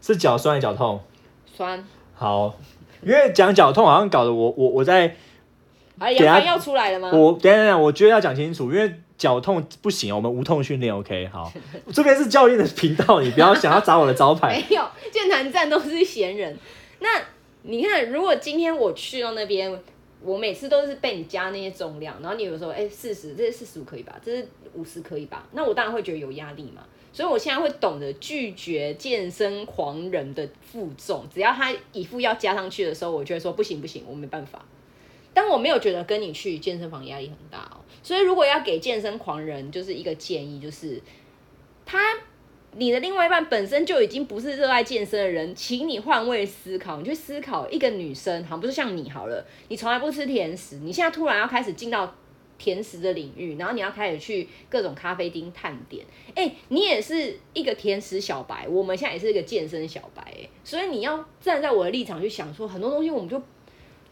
[0.00, 1.00] 是脚酸还是脚痛？
[1.46, 1.84] 酸。
[2.14, 2.54] 好，
[3.02, 5.16] 因为讲脚痛好像搞得我我我在。
[5.98, 7.10] 啊，牙酸要出来了吗？
[7.12, 8.94] 我等等等，我觉得要讲清楚，因为。
[9.18, 11.50] 脚痛不行我们无痛训练 OK 好，
[11.90, 14.48] 这边是教练的频道，你不要想要砸我的招牌。
[14.68, 16.54] 没有，健谈站都是闲人。
[16.98, 17.08] 那
[17.62, 19.72] 你看，如果今天我去到那边，
[20.26, 24.20] 我每次都是被你加那些重量，然后你有时候哎四十，这是四十五可以吧？
[24.22, 25.46] 这是五十可以吧？
[25.52, 26.84] 那我当然会觉得有压力嘛。
[27.12, 34.62] 所以我现在会懂得拒绝健身狂人的负重，只要他一副要加上去的时候，我就会说不行不行，我没办法。
[35.32, 41.00] 但我没有觉得跟你去健身房压力很大哦，所以如果要给健身狂人就是一个建议，就是
[41.86, 41.98] 他
[42.76, 52.14] 你的另外一半本身就已经不是热爱健身的人，请你换位思考，你去思考一个女生，好像不是像你好了，你从来不吃甜食，你现在突然要开始进到
[52.58, 63.40] 甜食的领域，然后你要开始去各种咖啡厅探店，哎，你也是一个甜食小白，我们现在也是一个健身小白，哎，所以你要站在我的立场去想，说很多东西我们就。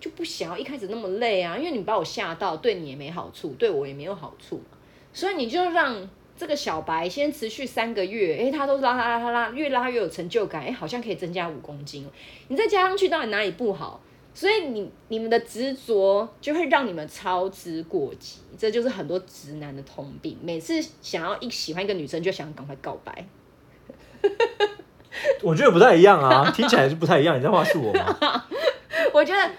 [0.00, 4.60] 就不想要一开始那么累啊，因为你把我吓到，对你也没好处，对我也没有好处。
[5.14, 12.08] 所以你就让这个小白先持续三个月，诶，他都拉拉拉拉，越拉越有成就感，诶，好像可以增加五公斤。
[12.48, 14.00] 你再加上去，到底哪里不好？
[14.34, 20.36] 所以你你们的执着就会让你们操之过急，这就是很多直男的通病。
[20.42, 23.24] 每次想要一喜欢一个女生，就想赶快告白。
[25.40, 27.38] 我觉得不太一样啊，听起来是不太一样。
[27.38, 28.44] 你在话是我吗？
[29.12, 29.50] 我觉得，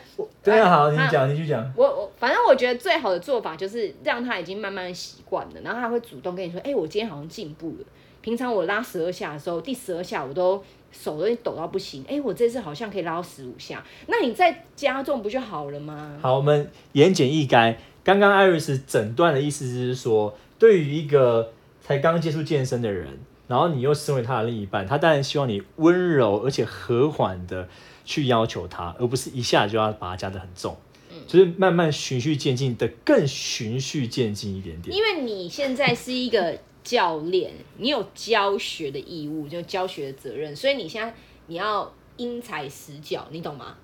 [0.44, 1.74] 对啊，好，你讲，你去讲。
[1.76, 7.86] 我我反正我觉得最好的做法就是让他已经慢慢习惯了，然后他会主动跟你说：“哎，我今天好像进步了。
[8.22, 12.04] 平常我拉十二下的时候，第十二下我都手都抖到不行。
[12.08, 13.84] 哎，我这次好像可以拉到十五下。
[14.08, 17.76] 那你再加重不就好了吗？”好，我们言简意赅。
[18.04, 23.08] 刚刚艾瑞斯诊断的意思就是说，对于一个才刚接触健身的人，
[23.48, 27.68] 然后你又身为他的另一半，他当然希望你温柔而且和缓的。
[28.08, 30.78] 去要求他，而不是一下就要把他加的很重，
[31.10, 34.96] 嗯，就是慢慢循序渐进的，更循序渐进一点点。
[34.96, 41.16] 因为你现在是一个教练，你有教学的义务，就教学的责任，所以你现在
[41.48, 43.76] 你要因材施教，你懂吗？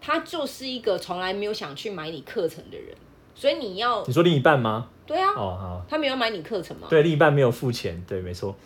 [0.00, 2.96] 他就是一个从来没有想去买你课程的人，
[3.34, 4.88] 所以你要你说另一半吗？
[5.04, 6.86] 对啊，哦好，他没有买你课程吗？
[6.88, 8.56] 对，另一半没有付钱，对，没错。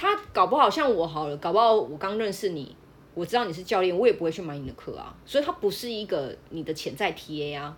[0.00, 2.76] 他搞不好像我好了，搞不好我刚认识你。
[3.14, 7.76] 我知道你是教练，我也不会去买你的课啊，所以他不是一个你的潜在 TA 啊。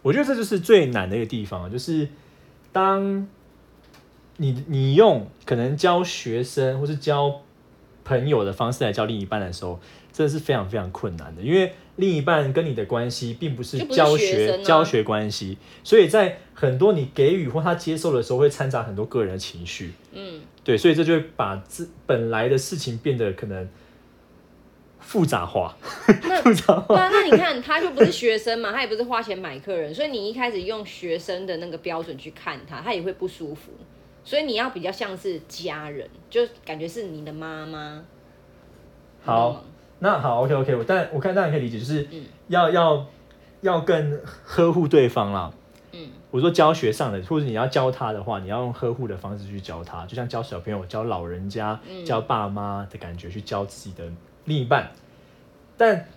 [0.00, 2.08] 我觉得这就是最难的一个地方，就是
[2.72, 3.28] 当
[4.38, 7.42] 你你用可能教学生或是教
[8.02, 9.78] 朋友的方式来教另一半的时候，
[10.10, 19.92] 真的是非常非常困难的，因为另一半跟你的关系并不是教学教学关系，所以在很多你给予或他接受的时候，会掺杂很多个人的情绪。
[20.12, 23.68] 嗯，对，所以这就会把这本来的事情变得可能。
[25.02, 25.76] 复杂化，
[26.42, 26.94] 复杂化。
[26.94, 33.72] 那那你看，他就不是学生嘛，他也不是花钱买客人，所以你一开始用学生的那个标准去看他，他也会不舒服。
[34.24, 38.02] 所以你要比较像是家人，就感觉是你的妈妈。
[39.24, 39.64] 好，
[39.98, 42.06] 那好，OK OK，我但我看大家可以理解，就是
[42.46, 43.06] 要要
[43.60, 45.52] 要更呵护对方啦。
[46.32, 54.04] 嗯，我说教学上的，或者你要教他的话，你要用呵护的方式去教他，就像教小朋友、教老人家、教爸妈的感觉去教自己的。
[54.44, 54.90] 另一半，
[55.76, 56.08] 但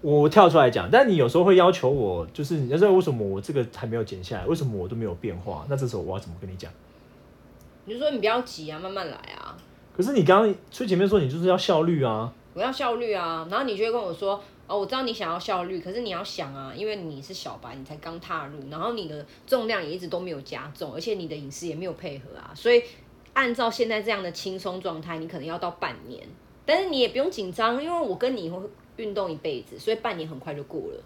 [0.00, 5.66] 我跳出来讲，但你有时候会要求我，就是你知道为什么我这个还没有减下来，为什么我都没有变化？
[5.68, 6.70] 那这时候我要怎么跟你讲？
[7.86, 9.56] 你就说你不要急啊，慢慢来啊。
[9.96, 22.82] 可是你刚刚最前面说你就是要效率啊，我要效率啊，然后你就会跟我说，哦，我知道你想要效率，可是你要想啊，因为你是小白，你才刚踏入，然后你的重量也一直都没有加重，而且你的饮食也没有配合啊，所以。
[23.36, 26.22] 按照现在这样的轻松状态，你可能要到半年，
[26.64, 28.56] 但是你也不用紧张，因为我跟你会
[28.94, 31.02] 运动一辈子，所以半年很快就过了。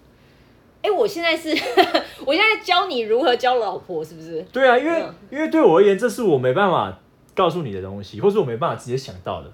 [0.82, 1.48] 哎，我现在是，
[2.26, 4.42] 我现在教你如何教老婆，是不是？
[4.52, 7.00] 对啊，因为因为对我而言，这是我没办法
[7.34, 9.50] 告诉你的东西，或是我没办法直接想到的。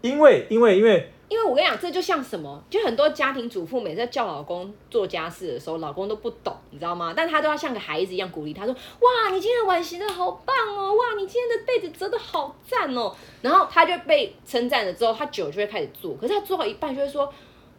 [0.00, 2.62] 因为因为因为因为因为我跟你讲，这就像什么？
[2.68, 7.14] 就很多家庭主妇每次叫老公做家事的时候，老公都不懂，你知道吗？
[7.16, 10.92] 但他都要像个孩子一样鼓励他说：“哇，你今天碗洗的好棒哦！
[10.92, 13.10] 哇，你今天的被子折的好赞哦！”
[13.40, 16.14] 然后他就被称赞了之后，他久就会开始做。
[16.16, 17.32] 可是他做到一半就会说。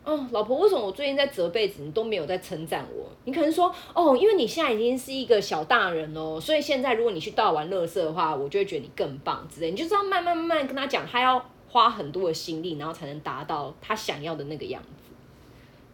[0.06, 3.08] 哦，老婆，为什么我最近在折被子，你都没有在称赞我？
[3.24, 9.72] 你可能说，哦，因为你现在已经是一个小大人哦，所以现在如果你去倒完垃圾的话，我就会觉得你更棒之类。
[9.72, 11.41] 你就知道慢慢慢慢跟他讲，他要
[11.74, 15.11] 花很多的心力，然后才能达到他想要的那个样子。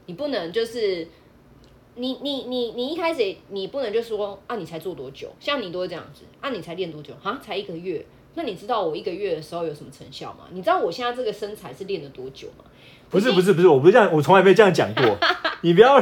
[0.07, 1.07] 你不能就是
[1.95, 5.31] 你你你你一开始你不能就说啊，你才做多久？
[5.39, 7.13] 像你都会这样子啊，你才练多久？
[7.23, 8.05] 啊，才一个月？
[8.35, 10.47] 那你知道我一个月的时候有什么成效吗？
[10.51, 12.65] 你知道我现在这个身材是练了多久吗？
[13.09, 15.17] 不是不是不是，我不是这样，我从来没有这样讲过。
[15.63, 16.01] 你不要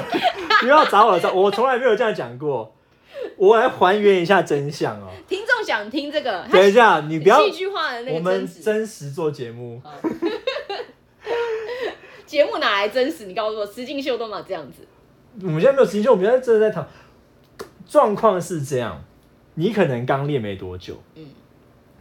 [0.62, 2.74] 不要找我找，我从来没有这样讲过。
[3.38, 5.10] 我来还原一下真相哦。
[5.28, 9.82] 听众想听这个， 等一下你不要戏剧化的那个我们真实做节目。
[12.26, 13.26] 节目哪来真实？
[13.26, 14.86] 你告诉我，实境秀都嘛这样子。
[15.42, 16.88] 我们现在没有实境秀，我们现在真的在谈。
[17.88, 19.02] 状况是这样，
[19.54, 21.26] 你可能刚练没多久，嗯，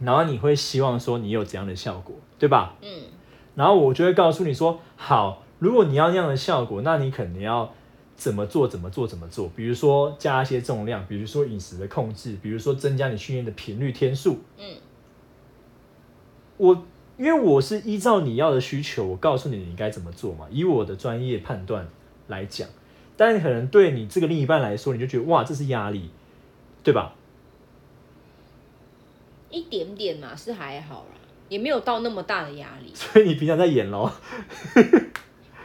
[0.01, 2.75] 然后你会希望说你有怎样的效果，对吧？
[2.81, 3.03] 嗯。
[3.55, 7.73] 然后我就会告诉你说，好，如果你要那样的效果，那你肯定要
[8.17, 9.49] 怎么做，怎么做，怎么做。
[9.55, 14.39] 比如说加一些重量，比如说饮食的控制，比如说增加你训练的频率天数。
[14.57, 14.75] 嗯，
[16.57, 16.85] 我
[17.17, 21.87] 因为我是依照你要的需求，我告诉你你该怎么做嘛，以我的专业判断
[22.27, 22.67] 来讲。
[23.15, 26.09] 但可能对你这个另一半来说，你就觉得哇，这是压力，
[26.83, 27.13] 对吧？
[29.49, 31.17] 一点点嘛，是还好啦。
[31.49, 34.11] 也没有到那么大的压力，所以你平常在演喽，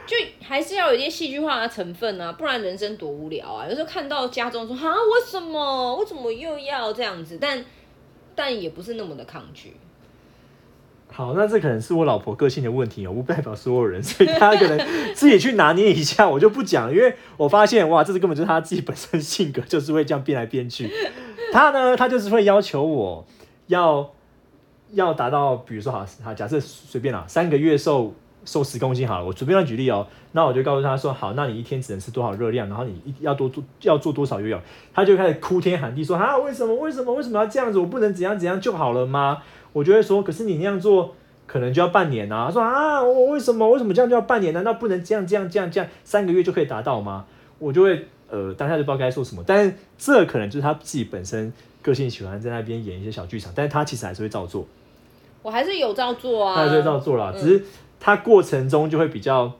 [0.05, 3.65] 就还是要有一些戏剧化的成分啊，不然人生多无聊啊！
[3.67, 7.37] 有时候看到家中说啊，为什么为什么又要这样子？
[7.39, 7.63] 但
[8.35, 9.77] 但也不是那么的抗拒。
[11.11, 20.91] 好，那这可能是我老婆个性的问题哦，不代表所有人，所以她可能自己去拿捏一下，我就不讲，因为我发现哇，这是根本就是她自己本身性格，就是会这样变来变去。
[21.51, 23.25] 她呢，她就是会要求我
[23.67, 24.13] 要。
[24.95, 28.13] 要达到，比如说好，好，假设随便啦，三个月瘦
[28.45, 30.05] 瘦十公斤好了，我随便乱举例哦。
[30.33, 34.61] 那我就告诉他说，好，那你一天只能吃多少热量，然后你一要多做要做多少有氧，
[34.93, 37.79] 他就开始哭天喊地说啊，为什么为什么为什么要这样子？
[37.79, 39.37] 我不能怎样怎样就好了吗？
[39.71, 41.15] 我就会说，可是你那样做
[41.45, 42.45] 可能就要半年啊。
[42.47, 44.53] 他说啊，我为什么为什么这样就要半年？
[44.53, 47.25] 难道不能这样这样这样这样三个月就可以达到吗？
[47.59, 49.43] 我就会呃当下就不知道该说什么。
[49.45, 54.65] 但是这可能就是他自己本身个性喜欢在那边演一些小剧场，但是他其实还是会照做。
[55.41, 57.65] 我还是有照做啊，他还是照做了，只是
[58.05, 59.53] 他过程中就会比较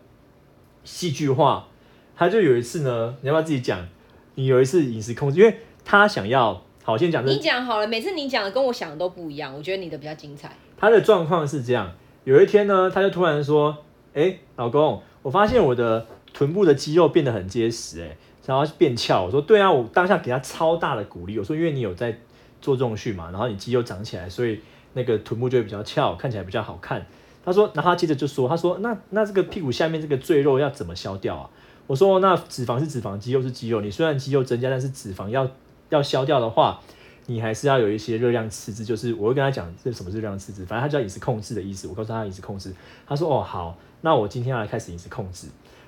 [0.84, 1.66] 戏剧化。
[2.14, 3.88] 他就有一次呢，你要不要自己讲？
[4.36, 7.26] 你有一次饮食控制，因为他想要，好，先讲。
[7.26, 10.52] 你讲好了，每次你讲的跟我想的都不一样，我觉得你的比较精彩。
[10.76, 11.90] 他的状况是这样，
[12.26, 13.78] 有一天呢，他就突然说
[14.14, 21.40] ：“哎，老公，我发现我的臀部的肌肉变得很结实，哎，然后变翘。”我说：“对啊，我当下给他超大的鼓励。
[21.40, 22.20] 我说，因为你有在
[22.60, 24.60] 做重训嘛，然后你肌肉长起来，所以。”
[24.96, 27.04] 那个臀部就会比较翘，看起来比较好看。
[27.46, 31.50] 他说，然后他接着就说，他说，那那这个屁股下面这个赘肉要怎么消掉啊？
[31.88, 33.82] 我说，那脂肪是脂肪，肌肉是肌肉。
[33.82, 35.46] 你虽然肌肉增加，但是脂肪要
[35.90, 36.80] 要消掉的话，
[37.26, 38.86] 你还是要有一些热量赤字。
[38.86, 40.66] 就是我会跟他讲，这什么是热量赤字？
[40.66, 41.88] 反正他叫饮食控制的意思。
[41.90, 42.74] 我告诉他饮食控制，
[43.06, 45.48] 他说，哦，好，那我今天要来开始饮食控制。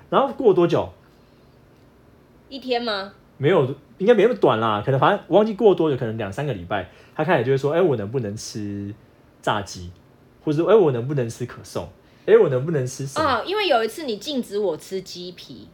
[0.10, 0.90] 然后过多久？
[2.50, 3.14] 一天吗？
[3.38, 4.84] 没有，应该没那么短啦。
[4.86, 6.90] 可能反正我忘记过多久，可能两三个礼拜。
[7.16, 8.94] 他开始就会说：“哎，我能不能吃
[9.42, 9.90] 炸鸡？
[10.46, 11.90] 或者哎，我能不能吃可颂？
[12.26, 15.68] 哎，我能不能吃什么？”啊，因为有一次你禁止我吃鸡皮，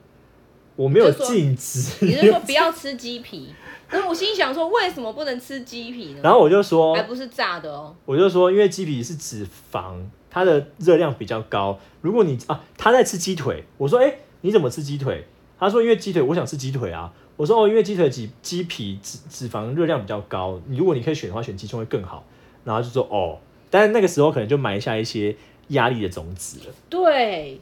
[0.75, 3.53] 我没有禁止，你是说不要吃鸡皮？
[3.91, 6.21] 那我心想说，为什么不能吃鸡皮呢？
[6.23, 7.93] 然后我就说，还不是炸的哦。
[8.05, 9.97] 我就说，因为鸡皮是脂肪，
[10.29, 11.77] 它的热量比较高。
[11.99, 15.27] 如果你啊，他在吃鸡腿，我说：“哎，你怎么吃鸡腿？”
[15.59, 22.23] 他说：“因为鸡腿，我想吃鸡腿啊。”我说哦，因为鸡腿鸡鸡皮脂脂肪热量比较高，如果你可以选的话，选鸡胸会更好。
[22.63, 23.39] 然后就说哦，
[23.71, 25.35] 但是那个时候可能就埋下一些
[25.69, 26.75] 压力的种子了。
[26.87, 27.59] 对，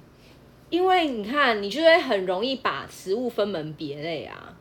[0.70, 4.54] 因为你看，你就会很容易把食物分门别类啊。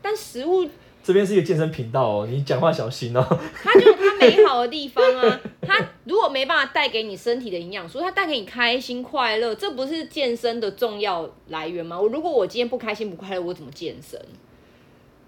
[0.00, 0.66] 但食物。
[1.02, 3.26] 这边是一个健身频道哦，你讲话小心哦。
[3.62, 11.98] 它就是它美好的地方啊，它如果没办法带给你身体的营养素，它带给你开心快乐，这不是健身的重要来源吗？
[11.98, 14.20] 我如果我今天不开心不快乐，我怎么健身？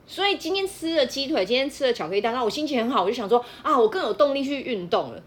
[0.07, 5.23] 所以今天吃了鸡腿，今天吃了巧克力蛋糕，我心情很好，我就想说啊，我更有动力去运动了。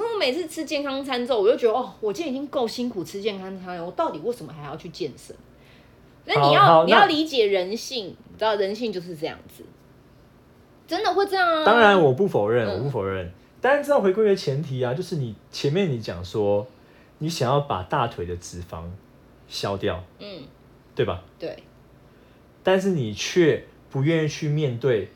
[0.00, 5.36] 可是我每次吃健康餐之后，我就觉得哦，我今天已经够辛苦吃健康餐了，我到底为什么还要去健身？
[6.24, 9.62] 那你要你要理解人性，你知道人性就是这样子，
[10.86, 11.66] 真的会这样啊。
[11.66, 13.30] 当然我不否认，嗯我不否认，
[13.60, 16.66] 但是这要回归的前提啊，就是你前面你讲说
[17.18, 18.84] 你想要把大腿的脂肪
[19.48, 20.44] 消掉，嗯，
[20.94, 21.22] 对吧？
[21.38, 21.62] 对，
[22.62, 25.10] 但是你却不愿意去面对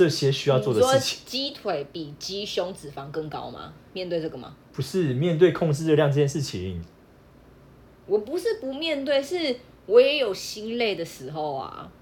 [0.00, 3.70] 这些需要做的说事情，鸡腿比鸡胸脂肪更高吗？
[3.92, 4.56] 面对这个吗？
[4.72, 6.82] 不是面对控制热量这件事情。
[8.06, 11.92] 我不是不面对，是我也有心累的时候啊。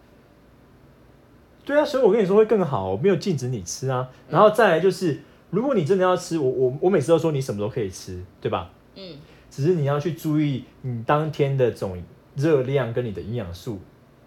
[1.65, 4.09] 对啊，所以我跟你说会更好，我没有禁止你吃啊。
[4.29, 5.21] 然后再来就是，
[5.51, 8.71] 如果你真的要吃，我我我每次都说你什么都可以吃，对吧？
[8.95, 9.17] 嗯，
[9.51, 12.01] 只是你要去注意你当天的总
[12.37, 13.81] 热量跟你的营养素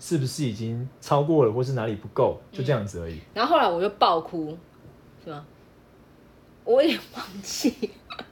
[0.03, 3.19] 是不是已经超过了，或是哪里不够，就这样子而已。
[3.35, 4.57] 然后后来我就爆哭，
[5.23, 5.45] 是吗？
[6.63, 7.71] 我有点忘记，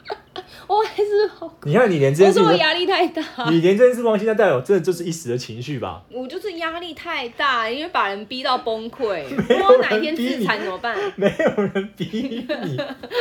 [0.67, 6.03] 我还是好，你看，你连这件事，我说我压力太大，你连这件事忘记，那代表真的就是一时的情绪吧？
[6.11, 9.23] 我就是压力太大，因为把人逼到崩溃。
[9.47, 10.97] 没有如果哪一天自残怎么办？
[11.15, 12.07] 没有人逼
[12.41, 12.77] 你，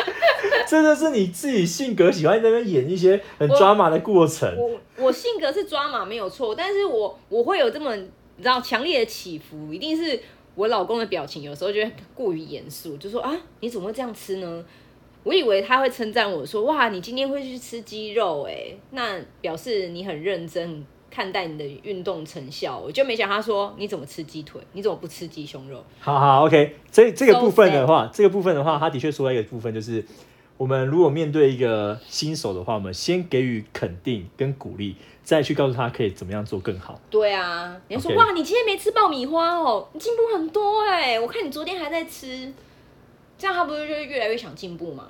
[0.67, 4.55] 这就是你自己性格喜欢在那边演一些很抓马的过程。
[4.57, 7.97] 我我性格是抓马没有错，但是我我会有这么
[8.39, 10.19] 你知道强烈的起伏，一定是
[10.55, 14.65] 我老公的表情有时候就会过于严肃，就说啊你怎么会这样吃呢？
[15.25, 25.85] 我以为他会称赞我说哇你今天会去吃鸡肉哎、那表示你很认真看待你的运动成效，我就没想他说你怎么吃鸡腿，你怎么不吃鸡胸肉？
[25.99, 30.05] 好好，OK，这这个 So 部分的话，这个部分的话，他的确说了一个部分，就是
[30.59, 37.01] 我们如果面对一个新手的话，我们先给予肯定跟鼓励，再去告诉他可以怎么样做更好。
[37.09, 42.53] 对啊，你要说哇，你今天没吃爆米花哦，你进步很多哎、我看你昨天还在吃，
[43.39, 45.07] 这样他不是就越来越想进步吗？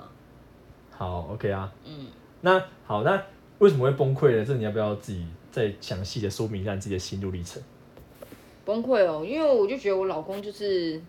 [0.91, 2.05] 好，OK 啊，嗯，
[2.41, 3.19] 那好，那
[3.57, 4.45] 为什么会崩溃呢？
[4.45, 7.59] 这你要不要自己再详细的说明一下你自己的心路历程？
[8.65, 11.01] 崩溃哦，因为我就觉得我老公就是，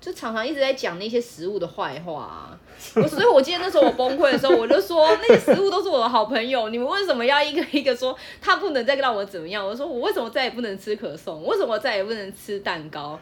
[0.00, 2.58] 就常常一直在讲那些食物的坏话。
[2.94, 9.66] 我所以，我记得那时候我崩溃的时候，我就说那些食物都是我的好朋友，你们为什么要一个一个说他不能再让我怎么样？
[9.66, 11.44] 我说我为什么再也不能吃可颂？
[11.44, 13.20] 为什么再也不能吃蛋糕？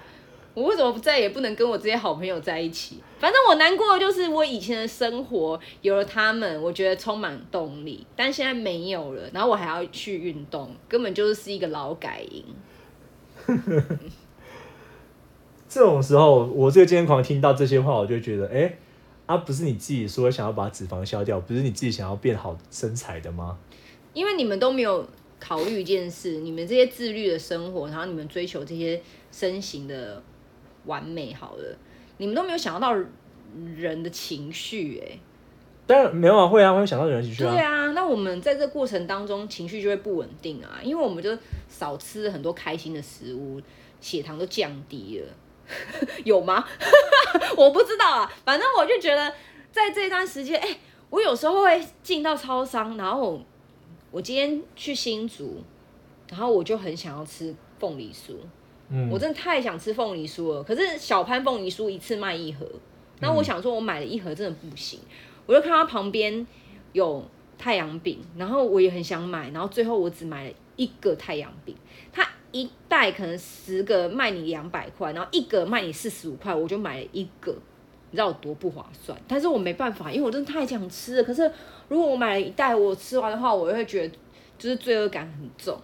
[0.55, 3.03] 我为什么再也不能跟我这些好朋友在一起？
[3.19, 12.45] 反正我难过的就是我以前的生活有了他们，我觉得充满动力，但现在没有了，然后我还要去运动，根本就是一个劳改营。
[15.69, 18.75] 这种时候，我这个健身狂听到这些话，我就觉得，哎、
[19.27, 23.59] 啊，不是你自己说想要把脂肪消掉，不是你自己想要变好身材的吗？
[24.15, 25.07] 因为你们都没有
[25.39, 29.01] 考虑一件事，你们这些自律的生活，然后你们追求这些
[29.31, 30.23] 身形的
[30.87, 31.77] 完美，好了，
[32.17, 32.95] 你们都没有想到
[33.77, 35.19] 人的情绪，哎，
[35.87, 37.53] 当然没有啊，会啊，会想到人的情绪啊。
[37.53, 41.37] 对啊，那我们在这过程当中情绪就会不稳定啊，因为我们就
[41.69, 43.61] 少吃很多开心的食物，
[44.01, 45.27] 血糖都降低了，
[46.25, 46.65] 有吗？
[47.57, 49.33] 我不知道啊，反正我就觉得
[49.71, 50.79] 在这段时间，哎、
[51.11, 53.41] 我有时候会进到超商，然后
[54.11, 55.63] 我今天去新竹，
[56.31, 58.35] 然后我就很想要吃凤梨酥，
[58.91, 60.63] 嗯，我真的太想吃凤梨酥了。
[60.63, 62.67] 可是小潘凤梨酥一次卖一盒，
[63.21, 65.01] 那我想说，我买了一盒真的不行，
[65.47, 66.47] 我就看到旁边
[66.93, 67.25] 有
[67.59, 71.88] 太阳饼，然后我也很想买，然后最后我只买了一个太阳饼，它
[72.53, 77.57] 一袋可能十个卖你两百块，然后一个卖你四十五块，我就买了一个。
[78.11, 79.21] 你知道有多不划算？
[79.29, 81.23] 但是我没办法，因为我真的太想吃了。
[81.23, 81.43] 可是
[81.89, 84.15] 如果我买了一袋，我吃完的话，我会觉得
[84.57, 85.79] 就是罪恶感很重。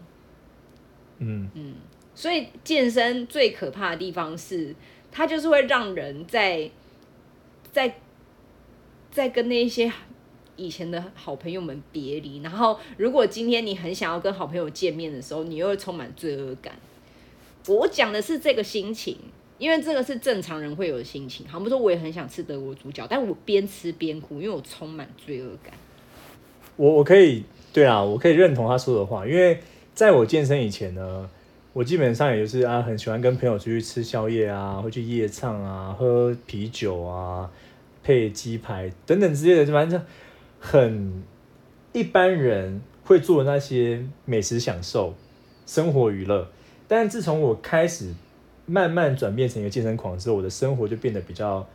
[1.19, 1.75] 嗯，
[2.15, 4.75] 所以健身最可怕的地方是，
[5.13, 6.71] 它就是会让人在
[7.71, 7.95] 在
[9.11, 9.93] 在跟那些
[10.57, 12.39] 以前的好朋友们别离。
[12.39, 16.75] 然后，如果今天你很想要跟好朋友见面的时候，你又会充满罪恶感。
[17.67, 19.17] 我讲的是这个心情，
[19.59, 21.47] 因为这个是正常人会有的心情。
[21.49, 25.73] 好比说，我也很想吃德国猪脚，但我边吃边哭，因为我充满罪恶感。
[26.77, 29.61] 我我可以，对啊，我可以认同他说的话，因为
[29.95, 31.31] 在我健身以前呢，
[31.73, 37.49] 我基本上也就是啊，很喜欢跟朋友出去吃宵夜啊，会去夜唱啊，喝啤酒啊，
[38.03, 40.03] 配鸡排等等之类的，反正
[40.67, 41.23] 很
[41.93, 45.13] 一般人会做的那些美食享受、
[45.67, 46.49] 生活娱乐。
[46.89, 48.15] 但自从我开始
[48.65, 51.67] 慢慢转变成一个健身狂之后，我的生活就变得比较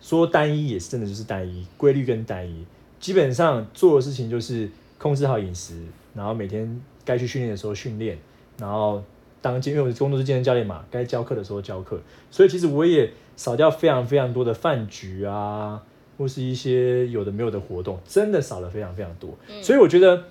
[0.00, 2.64] 说单一，也是真的就是单一，规律跟单一。
[2.98, 5.82] 基本上做的事情就是控制好饮食，
[6.14, 8.18] 然后每天该去训练的时候训练，
[8.56, 9.04] 然后
[9.42, 15.82] 当健因为我的工作是健身教练嘛，该教课的时候教课，所以其实我也少掉非常非常多的饭局啊，
[16.18, 19.36] 或是一些有的没有的活动，真的少了非常非常多。
[19.62, 20.24] 所以我觉得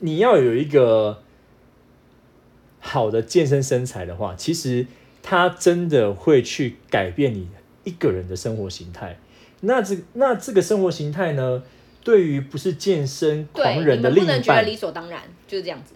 [0.00, 1.22] 你要有一个
[2.80, 4.86] 好的健身身材的话，其实
[5.22, 7.48] 它真的会去改变你
[7.84, 9.18] 一个人的生活形态。
[9.60, 11.62] 那这那这个生活形态呢，
[12.04, 15.94] 对于不是健身狂，人的另你们不能一半，觉得理所当然，就是这样子。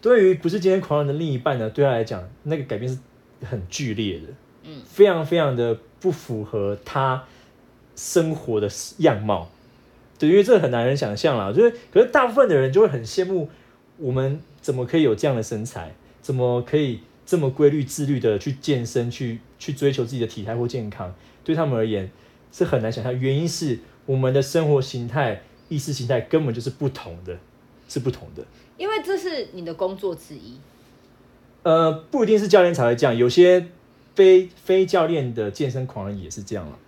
[0.00, 2.98] 对于不是健身狂人的另一半呢，对他来讲，那个改变是
[3.44, 4.26] 很剧烈的，
[4.64, 7.24] 嗯，非常非常的不符合他
[7.98, 9.50] 生活的样貌。
[10.18, 11.52] 对，因为这个很难人想象啦。
[11.52, 13.50] 就是，可是大部分的人就会很羡慕
[13.98, 15.92] 我们怎么可以有这样的身材，
[16.22, 21.12] 怎么可以这么规律、自律的去健身，去去追求自己的体态或健康。
[21.42, 22.08] 对他们而言
[22.52, 27.36] 是很难想象，原因是我们的生活形态、意识形态根本就是不同的，
[27.88, 28.44] 是不同的。
[28.76, 30.58] 因为这是你的工作之一。
[31.64, 33.66] 呃，不一定是教练才会这样，有些
[34.14, 36.78] 非非教练的健身狂人也是这样了，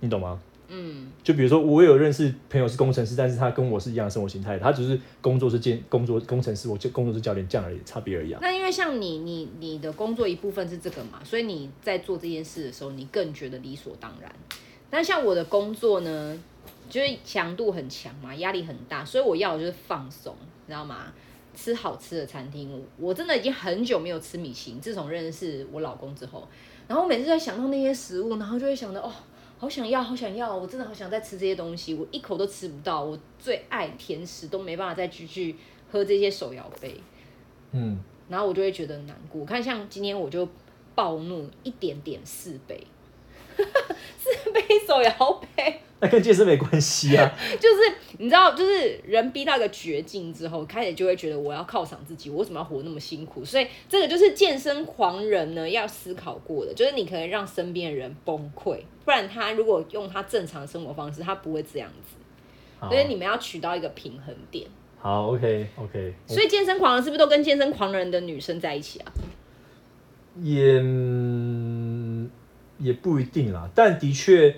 [0.00, 0.40] 你懂吗？
[0.72, 8.38] 嗯，就比如说，我有认识朋友是工程师，但是他跟我是一样的生活形态，他只是工作是兼工作工程师，我就工作是教练，这样而已，差别而已啊。
[8.40, 14.32] 那因为像你，你你的工作一部分是这个嘛，所以你在做这件事的时候，你更觉得理所当然。
[14.88, 16.40] 但像我的工作呢，
[16.88, 20.32] 就是强度很强嘛，压力很大，所以我要的就是放松，
[20.66, 21.12] 你知道吗？
[21.52, 26.46] 吃好吃的餐厅，我我真的已经很久没有吃米其林，自从认识我老公之后，
[26.86, 29.12] 然后我每次在想到那些食物，然后就会想到哦，
[29.60, 35.54] 好想要，好想要，我真的好想再吃这些东西，我一口都吃不到，我最爱甜食都没办法再继续
[35.92, 36.98] 喝这些手摇杯。
[37.72, 39.44] 嗯，然后我就会觉得难过。
[39.44, 40.48] 看像今天我就
[40.94, 42.86] 暴怒一点点四杯，
[43.54, 47.30] 四杯手摇杯，那跟健身没关系啊。
[47.60, 53.44] 就是你知道，就是人逼到一个绝境之后，开始就会觉得我要犒赏自己，我为什么要活那么辛苦？
[53.44, 62.16] 所以这个就是健身狂人呢要思考过的，就是你可能让身边的人崩溃，不然他如果用他正常生活方式，他不会这样子。
[62.88, 64.66] 所以你们要取到一个平衡点。
[64.98, 69.12] 好，OK OK，所以健身狂人是不是都跟健身狂人的女生在一起啊？
[70.40, 72.30] 也嗯
[72.78, 74.56] 也不一定啦，但的确，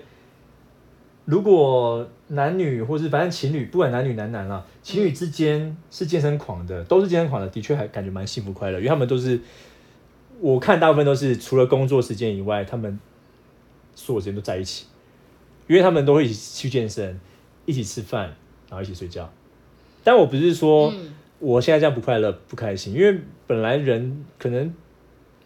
[1.32, 9.40] 如果男女或是反正情侣，不管男女男男啦，情侣之间是健身狂的，都是健身狂的，的确还感觉蛮幸福快乐，因为他们都是
[10.42, 13.00] 我看大部分都是除了工作时间以外，他们
[13.94, 14.84] 所有时间都在一起，
[15.68, 17.18] 因为他们都会一起去健身，
[17.64, 18.24] 一起吃饭，
[18.68, 19.32] 然后一起睡觉。
[20.04, 24.70] 但我不是说嗯我现在这样不快乐不开心，因为本来人可能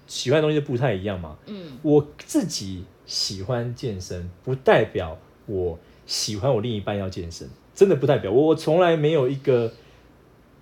[0.08, 1.36] 喜欢的东西不太一样嘛。
[1.46, 5.16] 嗯我自己喜欢健身，不代表
[5.46, 9.72] 我喜欢我另一半要健身，真的不代表我我从来没有一个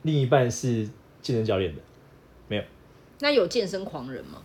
[0.02, 0.88] 另一半是
[1.20, 1.80] 健身教练的，
[2.48, 2.62] 没有，
[3.20, 4.42] 那有健身狂人吗？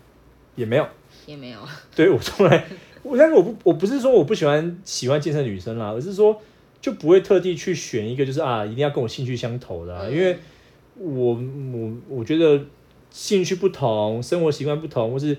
[0.55, 0.87] 也没有。
[1.25, 1.59] 也没有。
[1.95, 2.65] 对我从来，
[3.03, 6.41] 我但是我不我不是说我不喜欢喜欢健身的女生啦，而是说
[6.81, 10.37] 就不会特地去选一个就是啊一定要跟我兴趣相投的、啊，嗯因为
[10.95, 11.33] 我
[11.71, 12.65] 我我觉得
[13.11, 15.37] 兴趣不同，生活习惯不同，或是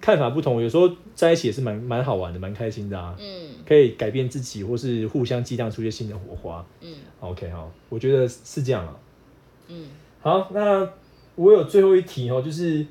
[0.00, 6.64] 看法不同，有时候在一起也是蛮蛮好玩的，蛮开心的啊，嗯可以改变自己，或是互相激荡出一些新的火花。
[6.80, 8.96] 嗯 OK 好，我觉得是这样啊。
[9.68, 9.86] 嗯，
[10.20, 10.88] 好，那
[11.36, 12.86] 我有最后一题哦，就是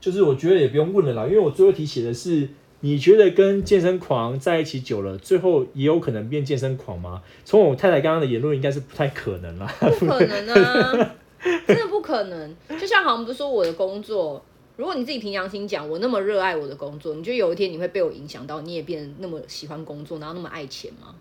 [0.00, 2.48] 就是我觉得也不用问了啦，因为我最后一题写的是，
[2.80, 7.22] 你觉得跟健身狂在一起久了，最后也有可能变健身狂吗？
[7.44, 9.66] 从我太太刚刚的言论，应该是不太可能啦。
[9.98, 11.14] 不可能啊，
[11.66, 12.56] 真的不可能。
[12.80, 14.42] 就像好像不是说我的工作，
[14.80, 21.14] 如果你自己凭良心讲，我那么热爱我的工作，你觉得有一天你会被我影响到，你也变得那么喜欢工作，然后那么爱钱吗？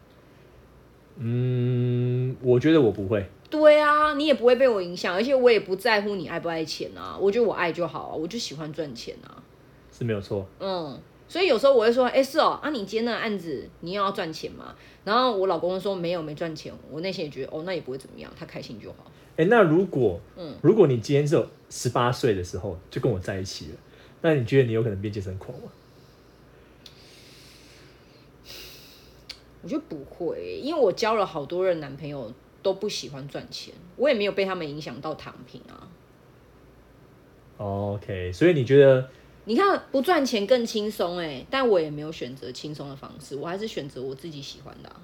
[1.17, 3.25] 嗯，我觉得我不会。
[3.49, 9.43] 对啊，你也不会被我影响，而且我也不在乎你爱不爱钱啊，我觉得我爱就好啊，我就喜欢赚钱啊。
[9.91, 10.97] 是没有错，嗯，
[11.27, 14.73] 所以有时候我会说，哎、是哦，啊，你接那个案子，你又要赚钱嘛？
[15.03, 16.73] 然后我老公说没有，没赚钱。
[16.89, 19.11] 我内心也觉得，哦，那也不会怎么样，他开心就好。
[19.39, 23.77] 哎、那如果，嗯如果你今天只有十八岁的时候就跟我在一起了，
[24.21, 25.69] 那你觉得你有可能变健身狂吗？
[29.61, 35.87] 我觉得不会，因为我交了好多任男朋友都不喜欢赚钱，我也没有被他们影响到躺平啊。
[37.55, 39.09] OK，所以你觉得
[39.45, 45.01] 你看不赚钱更轻松哎，但我也没有选择轻松的方式，我还是选择我自己喜欢的、啊。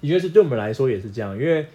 [0.00, 1.66] 的确是对我们来说也是这样，因为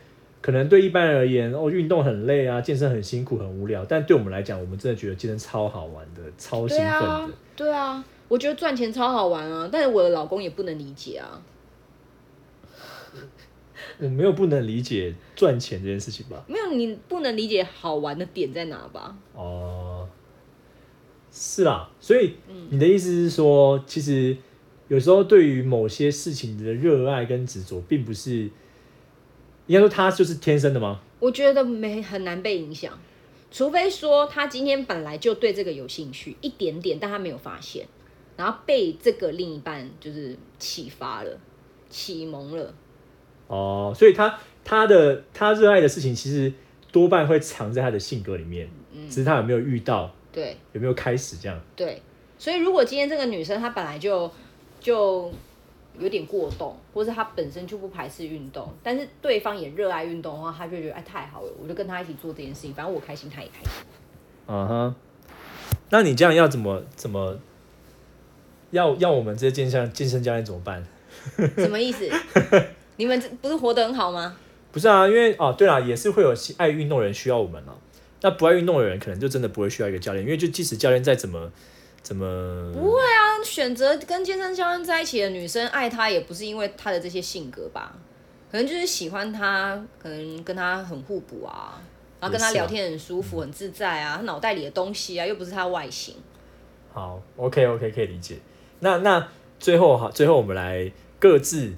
[0.46, 6.92] 可能对一般人而言，哦，运动很累啊，健身很辛苦很无聊，但对我们来讲，我们真的觉得健身超好玩的，超兴奋的。
[6.92, 11.42] 啊，对啊，我觉得赚钱超好玩啊，但是我的老公也不能理解啊。
[13.98, 16.46] 我没有不能理解赚钱这件事情吧？
[16.48, 19.18] 没有，你不能理解好玩的点在哪吧？
[19.34, 20.08] 哦、
[21.32, 22.36] 是啦，所以
[22.70, 24.38] 你的意思是说，其实
[24.90, 28.48] 有时候对于某些事情的热爱跟执着，并不是
[29.68, 31.00] 应该说他就是天生的吗？
[31.20, 32.98] 我觉得没很难被影响，
[33.50, 37.88] 除非说他今天本来就对这个有兴趣一点点，但他没有发现，
[38.38, 41.40] 然后被这个另一半就是启发了、
[41.90, 42.74] 启蒙了。
[43.48, 46.52] 哦，所以他他的他热爱的事情，其实
[46.92, 48.70] 多半会藏在他的性格里面，
[49.10, 51.60] 只是他有没有遇到，对有没有开始这样。
[51.76, 52.02] 对，
[52.38, 54.30] 所以如果今天这个女生她本来就
[54.80, 55.32] 就
[56.00, 63.70] 有点过动，或者他本身就不排斥运动，但是对方也热爱运动的话，他就觉得哎太好了，我就跟他一起做这件事情，反正我开心，他也开心。
[64.48, 64.96] 嗯哼，
[65.90, 67.40] 那你这样要怎么怎么
[68.72, 70.86] 要要我们这些健身健身教练怎么办？
[71.58, 72.10] 什么意思？
[72.98, 74.38] 你们这不是活得很好吗？
[74.72, 77.76] 不是啊，因为哦，对了，也是会有爱运动的人需要我们了。
[78.22, 81.52] 那不爱运动的人，可能就真的不会需要一个教练，因为就即使教练再怎么
[82.06, 87.96] 怎么，不会啊，选择跟健身教练在一起的女生爱他，也不是因为他的这些性格吧，
[88.52, 91.82] 可能就是喜欢他，可能跟他很互补啊，
[92.20, 96.14] 然后跟他聊天很舒服、很自在啊，他脑袋里的东西啊，又不是他外形。
[96.94, 98.38] 好，OK OK 可以理解。
[98.82, 99.28] 那那
[99.60, 101.74] 最后哈，最后我们来各自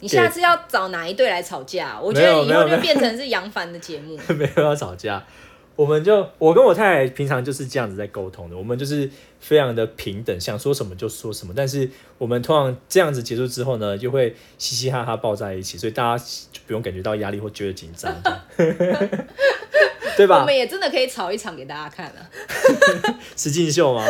[0.00, 1.98] 你下次要找哪一对来吵架？
[1.98, 4.14] 我觉没得以后就变成是杨凡的节目。
[4.36, 5.24] 没有要吵架，
[5.78, 9.08] 我们就我跟我太太平常就是这样子在沟通的，我们就是
[9.38, 11.52] 非常的平等，想说什么就说什么。
[11.56, 18.12] 但是我们通常这样子结束之后呢，就会嘻嘻哈哈抱在一起，所以大家就不用感觉到压力或觉得紧张，
[20.16, 20.52] 对吧我们？
[20.52, 22.26] 也真的可以吵一场给大家看啊！
[23.36, 24.04] 实境秀吗？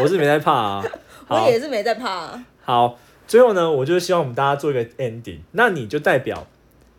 [0.00, 0.84] 我是没在怕啊。
[1.26, 2.46] 我也是没在怕、啊。
[2.62, 2.96] 好，
[3.26, 6.46] 最后呢，我就希望我们大家做一个 ending，那你就代表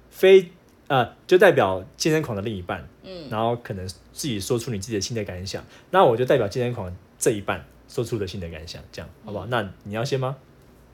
[0.09, 0.51] 非
[0.93, 9.47] 呃，就代表健身狂的另一半，嗯，然后可能自己说出你自己的新的感想，那我就代表健身狂这一半说出的新的感想，这样好不好？
[9.47, 10.35] 那你要先吗？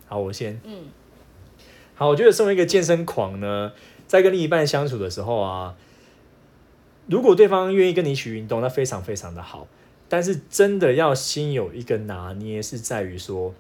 [0.08, 0.58] 好，我先。
[0.64, 0.86] 嗯，
[1.96, 3.74] 好，我觉得身为一个健身狂呢，
[4.08, 5.76] 在跟另一半相处的时候啊，
[7.08, 9.68] 如果对方愿意跟你一起运动，那非常非常的好。
[10.08, 13.54] 但是真的要心有一个拿捏，是在于说，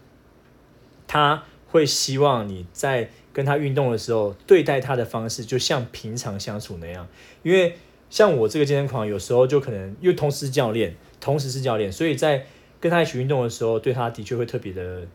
[1.06, 7.08] 他会希望你在跟他运动的时候，对待他的方式就像平常相处那样。
[7.44, 7.76] 因为
[8.10, 12.46] 像我这个健身狂，有时候就可能又同时是教练，同时是教练，所以在
[12.80, 15.08] 跟他一起运动的时候，对他的确会特别的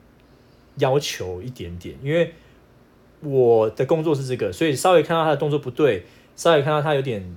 [0.77, 1.97] 要求一点点。
[2.03, 2.33] 因为
[3.21, 6.05] 我的工作是这个，所以稍微看到他的动作不对，
[6.37, 7.35] 稍微看到他有点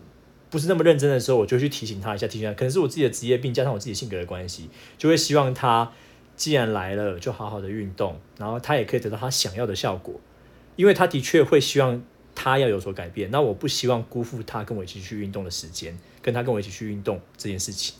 [0.49, 5.91] 不是那么认真的时候，我就去提醒他一下，提醒他，可能是我自己的职业病加上我自己性格的关系，就会希望他
[6.35, 10.19] 既然来了，就好好的运动，然后他也可以得到他想要的效果，
[10.77, 12.01] 因为他的确会希望
[12.33, 17.95] 他要有所改变，那我不希望辜负他跟我一起去运动的时间，跟他跟我一起去运动这件事情。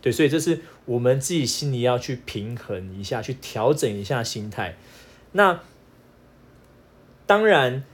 [0.00, 4.76] 对，所以这是我们自己心里要去平衡一下，去调整一下心态。
[5.30, 5.60] 那
[7.26, 7.84] 当然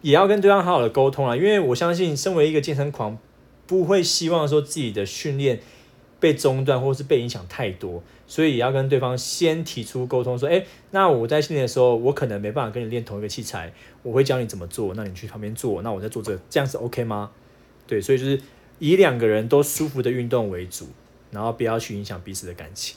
[0.00, 3.18] 也要跟对方好好的沟通啊，因为我相信，身为一个健身狂，
[3.66, 5.60] 不会希望说自己的训练
[6.18, 17.30] 被中断或是被影响太多，所以也要跟对方先提出沟通，说，哎，那我在训练的时候，我可能没办法跟你练同一个器材，我会教你怎么做，那你去旁边做，那我在做这，这样是 OK 吗？
[17.86, 18.40] 对，所以就是
[18.78, 20.88] 以两个人都舒服的运动为主，
[21.30, 22.96] 然后不要去影响彼此的感情，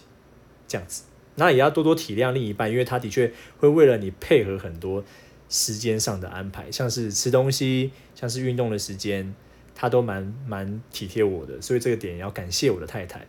[0.68, 1.04] 这样子。
[1.36, 5.04] 那也要多多体谅另一半，因为他的确会为了你配合很多
[5.48, 9.34] 时间上的安排，像是吃东西，像是运动的时间，
[9.82, 13.26] 他都蛮蛮体贴我的，所以这个点也要感谢我的太太。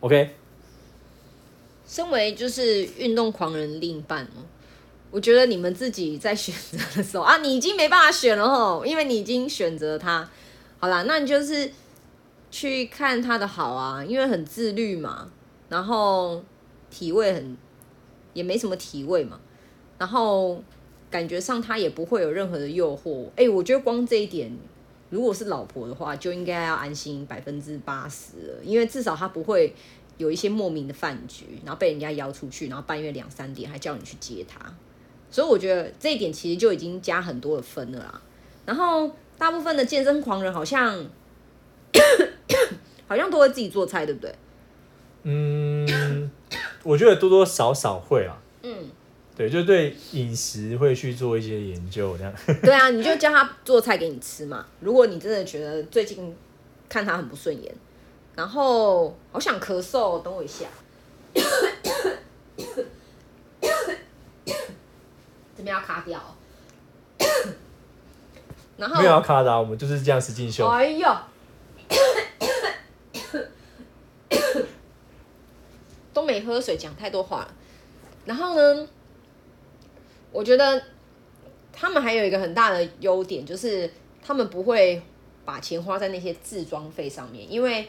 [0.00, 0.30] OK，
[1.86, 4.42] 身为就是运动狂人另一半哦，
[5.12, 10.28] 我觉得你们自己在选择的时候 啊，你已经没办法选了吼，因为你已经选择他。
[10.80, 11.70] 好啦，那你就是
[12.50, 15.30] 去看他的好啊，因为很自律嘛，
[15.68, 16.42] 然后
[16.90, 17.56] 体味很
[18.34, 19.38] 也没什么体味嘛，
[19.98, 20.60] 然后
[21.08, 23.28] 感觉上他也不会有任何的诱惑。
[23.36, 24.50] 哎、我觉得光这一点，
[25.12, 29.74] 如果是老婆的话，就应该要安心百分之八十了，因为至少他不会
[30.16, 34.58] 有一些莫名的饭局，然后被人家邀出去，然后半夜两三点还叫你去接他，
[35.30, 38.22] 所以我觉得这一点其实就已经加很多的分了啦。
[38.64, 41.04] 然后大部分的健身狂人好像
[43.06, 44.34] 好像都会自己做菜，对不对？
[45.24, 46.30] 嗯，
[46.82, 48.90] 我觉得多多少少会啊，嗯，
[49.34, 52.32] 对，就对饮食会去做一些研究，这样。
[52.62, 54.66] 对啊，你就叫他做菜给你吃嘛。
[54.80, 56.36] 如果你真的觉得最近
[56.88, 57.74] 看他很不顺眼，
[58.36, 60.66] 然后好想咳嗽，等我一下。
[65.56, 66.34] 这边要卡掉哦。
[68.76, 70.66] 然后没有要卡的、啊，我们就是这样实境秀。
[70.66, 71.08] 哎呦，
[76.12, 77.54] 都没喝水，讲太多话了。
[78.24, 78.88] 然后呢，
[80.32, 80.82] 我觉得
[81.72, 83.90] 他们还有一个很大的优点，就是
[84.22, 85.00] 他们不会
[85.44, 87.50] 把钱花在那些自装费上面。
[87.50, 87.86] 因为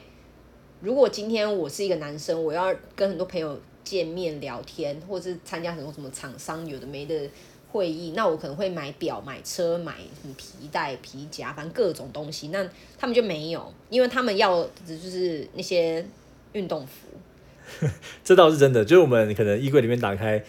[0.82, 7.30] 如果今天我是一个男生，我要跟很多朋友见面聊天，或者是参加很多什么厂商有的没的
[7.72, 12.50] 会议，那我可能会买表、买车、买什么皮带、皮夹，反正各种东西。
[12.50, 12.68] 那
[12.98, 16.06] 他们就没有，因为他们要的就是那些
[16.52, 17.08] 运动服。
[18.24, 20.44] 这倒是真的，就是我们可能衣柜里面打开，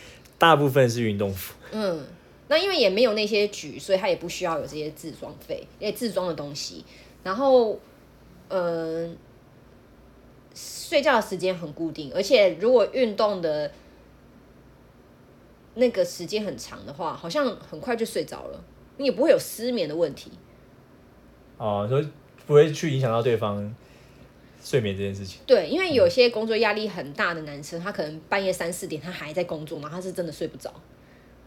[0.45, 1.55] 大部分是运动服。
[1.73, 2.05] 嗯，
[2.49, 6.85] 那因为也没有那些局，所以他也不需要有这些自装费，因为自装的东西。
[7.23, 7.79] 然后，
[8.49, 9.17] 嗯、
[10.55, 13.73] 睡觉的时间很固定，而且如果运动的
[15.75, 18.63] 那个时间很长的话，好像很快就睡着了，
[18.99, 20.31] 你也不会有失眠的问题。
[21.57, 22.09] 哦，所以
[22.47, 23.75] 不会去影响到对方
[24.65, 25.41] 睡眠这件事情。
[25.47, 30.73] 对，因为有些工作压力很大的男生，他可能半夜三四点他还在工作嘛，他是真的睡不着。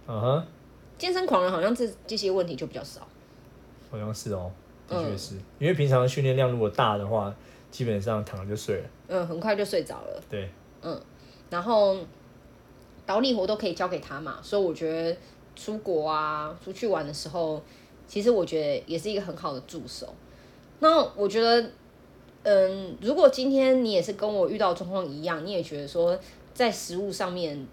[0.07, 0.45] 嗯哼，
[0.97, 3.05] 健身狂人好像这这些问题就比较少。
[3.89, 4.51] 好像是哦，
[4.87, 7.35] 的嗯确是、因为平常训练量如果大的话，
[7.71, 8.89] 基本上躺着就睡了。
[9.07, 10.23] 嗯，很快就睡着了。
[10.29, 10.49] 对，
[10.83, 11.01] 嗯
[11.49, 11.97] 然后
[13.07, 15.17] 劳力活都可以交给他嘛，所以我觉得
[15.55, 17.63] 出国啊、出去玩的时候，
[18.05, 20.13] 其实我觉得也是一个很好的助手。
[20.79, 21.71] 那我觉得，
[22.49, 26.17] 嗯，如果今天你也是跟我遇到状况一样，你也觉得说
[26.53, 27.67] 在食物上面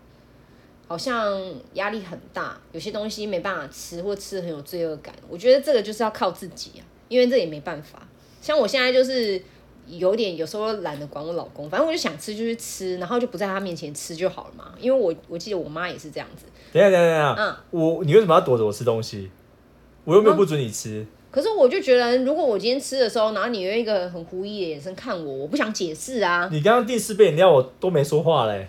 [0.89, 1.41] 好像
[1.75, 8.05] 压力很大，有些东西没办法吃，或吃得很有罪恶感，我觉得这个就是要靠自己啊，因为这也没办法。
[8.41, 9.41] 像我现在就是
[9.87, 14.75] 有点有时候懒得管我老公，反正我就想吃就去吃，然后就不在他面前吃就好了嘛。
[14.81, 19.31] 因为我我记得我妈也是这样子，等下等下等下，嗯我你为什么要躲着我吃东西？
[20.05, 21.07] 我又没有不准你吃。
[21.35, 26.49] 可是我就觉得，如果我今天吃的时候，然后你用一个很狐疑的眼神看我，我不想解释啊。
[26.53, 28.69] 你刚刚第四杯饮料，我都没说话嘞。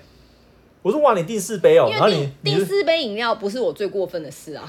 [0.81, 4.67] 我说哇，你第四杯哦、然后你因为订你是四杯饮料不是我最过分的事啊，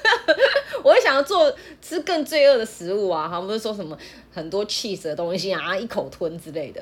[0.82, 3.94] 我会想要做吃更罪恶的食物啊，他们不是说什么
[4.32, 6.80] 很多 cheese 的东西啊，一口吞之类的，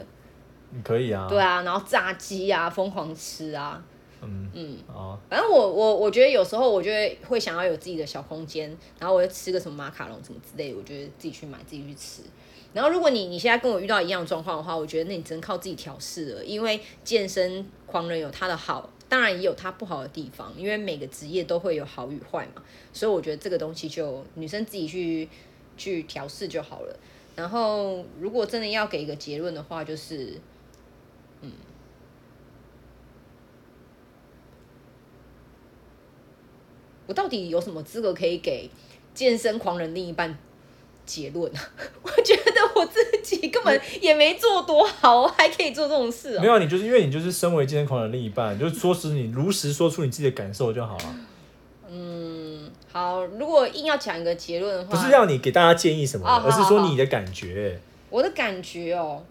[0.70, 1.26] 你可以啊。
[1.28, 3.82] 对啊，然后炸鸡啊，疯狂吃啊，
[4.22, 12.22] 嗯嗯，哦，反正我我我觉得有时候我觉得会想要有自己的小空间，然后我就吃个什么马卡龙什么之类的，我觉得自己去买自己去吃。
[12.74, 22.62] 然后如果你你现在跟我遇到一样状况的话，我觉得那你只能靠自己调试了，因为健身狂人有他的好，当然也有他不好的地方，因为每个职业都会有好与坏嘛，
[22.92, 25.28] 所以我觉得这个东西就女生自己去
[25.78, 26.94] 去调试就好了。
[27.34, 30.34] 然后如果真的要给一个结论的话，就是
[37.08, 38.70] 我到底有什么资格可以给
[39.12, 40.38] 健身狂人另一半
[41.04, 41.60] 结论啊？
[42.02, 51.14] 我觉得我自己根本也没做多好，我还可以做这种事哦、没有，你就是因为你就是身为健身狂人另一半，就是说实你如实说出你自己的感受就好了，
[51.90, 57.80] 嗯，好，如果硬要讲一个结论的话，不是要你给大家建议什么的，哦好而是说你的感觉。
[58.10, 59.24] 我的感觉哦，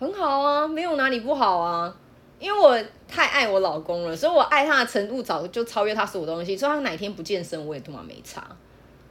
[0.00, 1.96] 很好啊，没有哪里不好啊。
[2.38, 2.78] 因为我
[3.08, 6.56] 太爱我老公了，所以我爱他的程度早就超越他所有东西。
[6.56, 8.46] 所以他哪天不健身，我也他妈没差。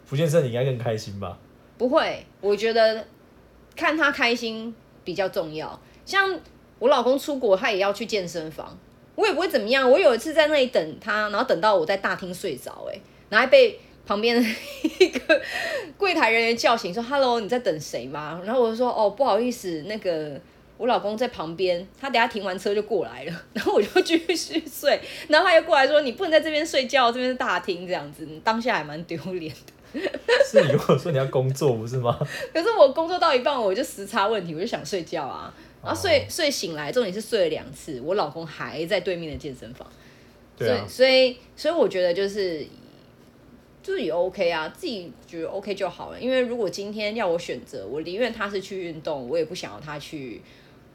[0.07, 1.37] 不健身你应该更开心吧？
[1.77, 3.03] 不会，我觉得
[3.75, 4.73] 看他开心
[5.03, 5.79] 比较重要。
[6.05, 6.39] 像
[6.77, 8.77] 我老公出国，他也要去健身房，
[9.15, 9.89] 我也不会怎么样。
[9.89, 12.99] 我有一次在那里等他，然后等到我在大厅睡着，哎，
[13.29, 14.49] 然后还被旁边的
[14.99, 15.41] 一 个
[15.97, 20.39] 柜台人员叫醒，说：“Hello，你在等谁吗？”然后我就说：“哦，不好意思，那个。”
[20.77, 24.99] 我老公在旁边，他等下停完车就过来了， 然后我就继续睡，
[25.29, 29.73] 然后他又过来说：“你不能在这边睡觉，这边是大厅，这样子。”当下还蛮丢脸的。
[30.45, 32.19] 是你跟我说你要工作不是吗？
[32.53, 39.89] 可是我工作到一半，我就时差问题，我就想睡觉啊，然后睡、哦睡醒来，重点是睡了两次，我老公还在对面的健身房，
[40.57, 42.65] 对啊，所以所以所以我觉得就是
[43.81, 46.19] 就是也 OK 啊，自己觉得 OK 就好了。
[46.19, 50.41] 因为如果今天要我选择，我宁愿他是去运动，我也不想要他去，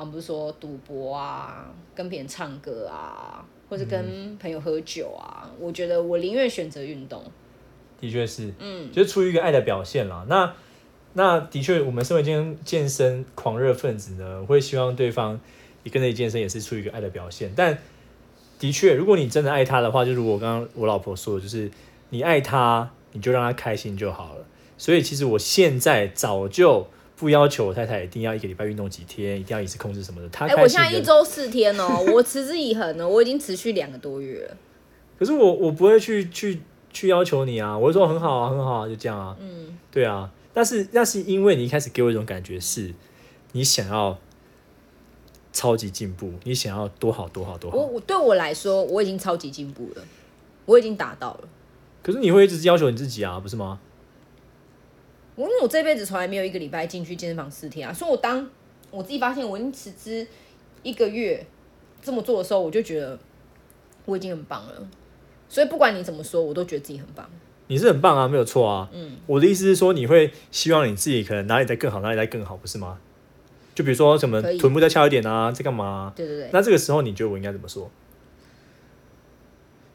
[0.00, 7.22] 啊不是说赌博啊，跟别人唱歌啊，或者跟朋友喝酒啊，我觉得我宁愿选择运动。
[8.00, 10.24] 的确是，嗯，就是出于一个爱的表现啦。
[10.26, 10.54] 那
[11.12, 15.38] 那的确，我们身为健健身狂热分子呢，会希望对方
[15.82, 17.52] 也跟着健身，也是出于一个爱的表现。
[17.54, 17.76] 但
[18.58, 21.70] 的确，如果你真的爱他的话，就如我刚刚我老婆说的，就是
[22.08, 24.46] 你爱他，你就让他开心就好了。
[24.78, 26.86] 所以其实我现在早就
[27.20, 30.28] 不要求我太太一定要一个礼拜运动几天，一定要饮食控制什么的。
[30.30, 30.54] 她哎。
[30.54, 34.56] 我现在一周四天哦， 我持之以恒呢，我已经持续两个多月了。
[35.18, 36.58] 可是我我不会去去
[36.90, 39.36] 去要求你啊，我会说很好啊，很好啊，就这样啊。
[39.38, 42.94] 嗯，对啊，但是那是因为你一开始给我一种感觉是，
[43.52, 44.18] 你想要
[45.52, 50.02] 超级进步，你想要多好多好多好，我我对我来说，我已经超级进步了，
[50.64, 51.48] 我已经达到了。
[52.02, 53.78] 可是你会一直要求你自己啊，不是吗？
[55.40, 58.46] 我因为我这辈子从来没有一个礼拜进去健身房四天啊，所以我当
[58.90, 60.26] 我自己发现我已经辞职
[60.82, 61.46] 一个月
[62.02, 63.18] 这么做的时候，我就觉得
[64.04, 64.86] 我已经很棒了。
[65.48, 67.26] 所以不管你怎么说，我都觉得自己很棒。
[67.68, 68.90] 你是很棒啊，没有错啊。
[68.92, 72.98] 嗯，我的意思是说，你会希望你自己可能哪里在更好，哪里在更好，不是吗？
[73.74, 77.90] 就比如说什么臀部再翘一点啊，在干嘛啊、对对对，那这个时候你觉得我应该怎么说？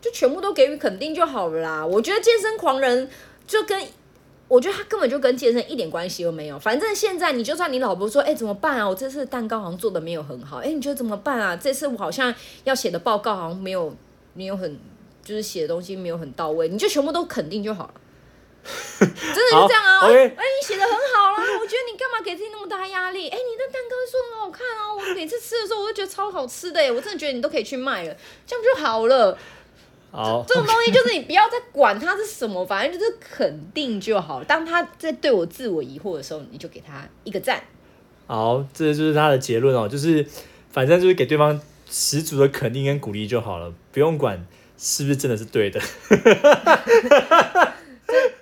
[0.02, 1.86] 就全部都给予肯定就好了啦。
[1.86, 3.08] 我觉得健身狂人
[3.46, 3.80] 就跟
[4.48, 6.60] 我觉得他根本就跟健身一点关系都没有。
[6.60, 8.88] 反正现在你就算你老婆说，哎、怎么办啊？
[8.88, 11.56] 我这次蛋糕好像做的没有很好，哎、你觉得怎么办啊？
[11.56, 12.34] 这次我好像
[12.64, 13.96] 要写的报告好像没有
[14.34, 14.80] 没有很
[15.24, 17.93] 就是写的东西没有很到位，你就全部都肯定就好了。
[19.00, 20.08] 真的是这样啊！
[20.08, 23.30] 哎、哎你写的很好啦，我觉得你干嘛给自己那么大压力？
[23.30, 28.16] 哎、你的蛋糕做很好看啊，我每次吃的时候我都觉得超好吃的哎，我真的觉得你都可以去卖了，
[28.48, 29.38] 这样就好了。
[30.16, 34.41] 好，这种东西就是你不要再管它是什么，反正就是肯定就好。
[34.45, 37.61] 当他在对我自我疑惑的时候，你就给他一个赞。
[38.26, 40.26] 好，这就是他的结论哦，就是
[40.72, 41.59] 反正就是给对方
[41.89, 44.47] 十足的肯定跟鼓励就好了，不用管
[44.78, 45.82] 是不是真的是对的。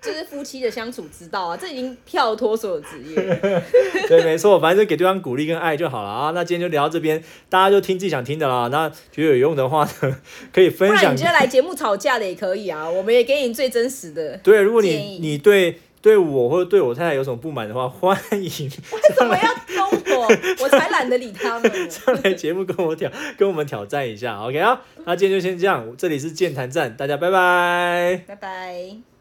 [0.02, 3.36] 这是夫妻的相处之道啊， 这已经跳脱所有职业了。
[4.08, 6.32] 对，没错，反正就给对方鼓励跟爱就好了啊。
[6.36, 8.68] 那今天就聊到这边，大家就听自己想听的啦。
[8.72, 10.18] 那觉得有用的话呢，
[10.52, 14.38] 可以分享然你今天来节目吵架的也可以啊，我们也给你最真实的。
[14.44, 19.44] 对，如果你议你对对我或者对我太太有什么不满的话，欢迎为什么要
[19.76, 20.28] 攻我？
[20.60, 21.90] 我才懒得理他们呢。
[21.90, 24.38] 上来节目跟我挑跟我们挑战一下。
[24.42, 28.22] OK 啊，那今天就先这样，这里是健谈站，大家拜拜。
[28.28, 29.13] 拜拜。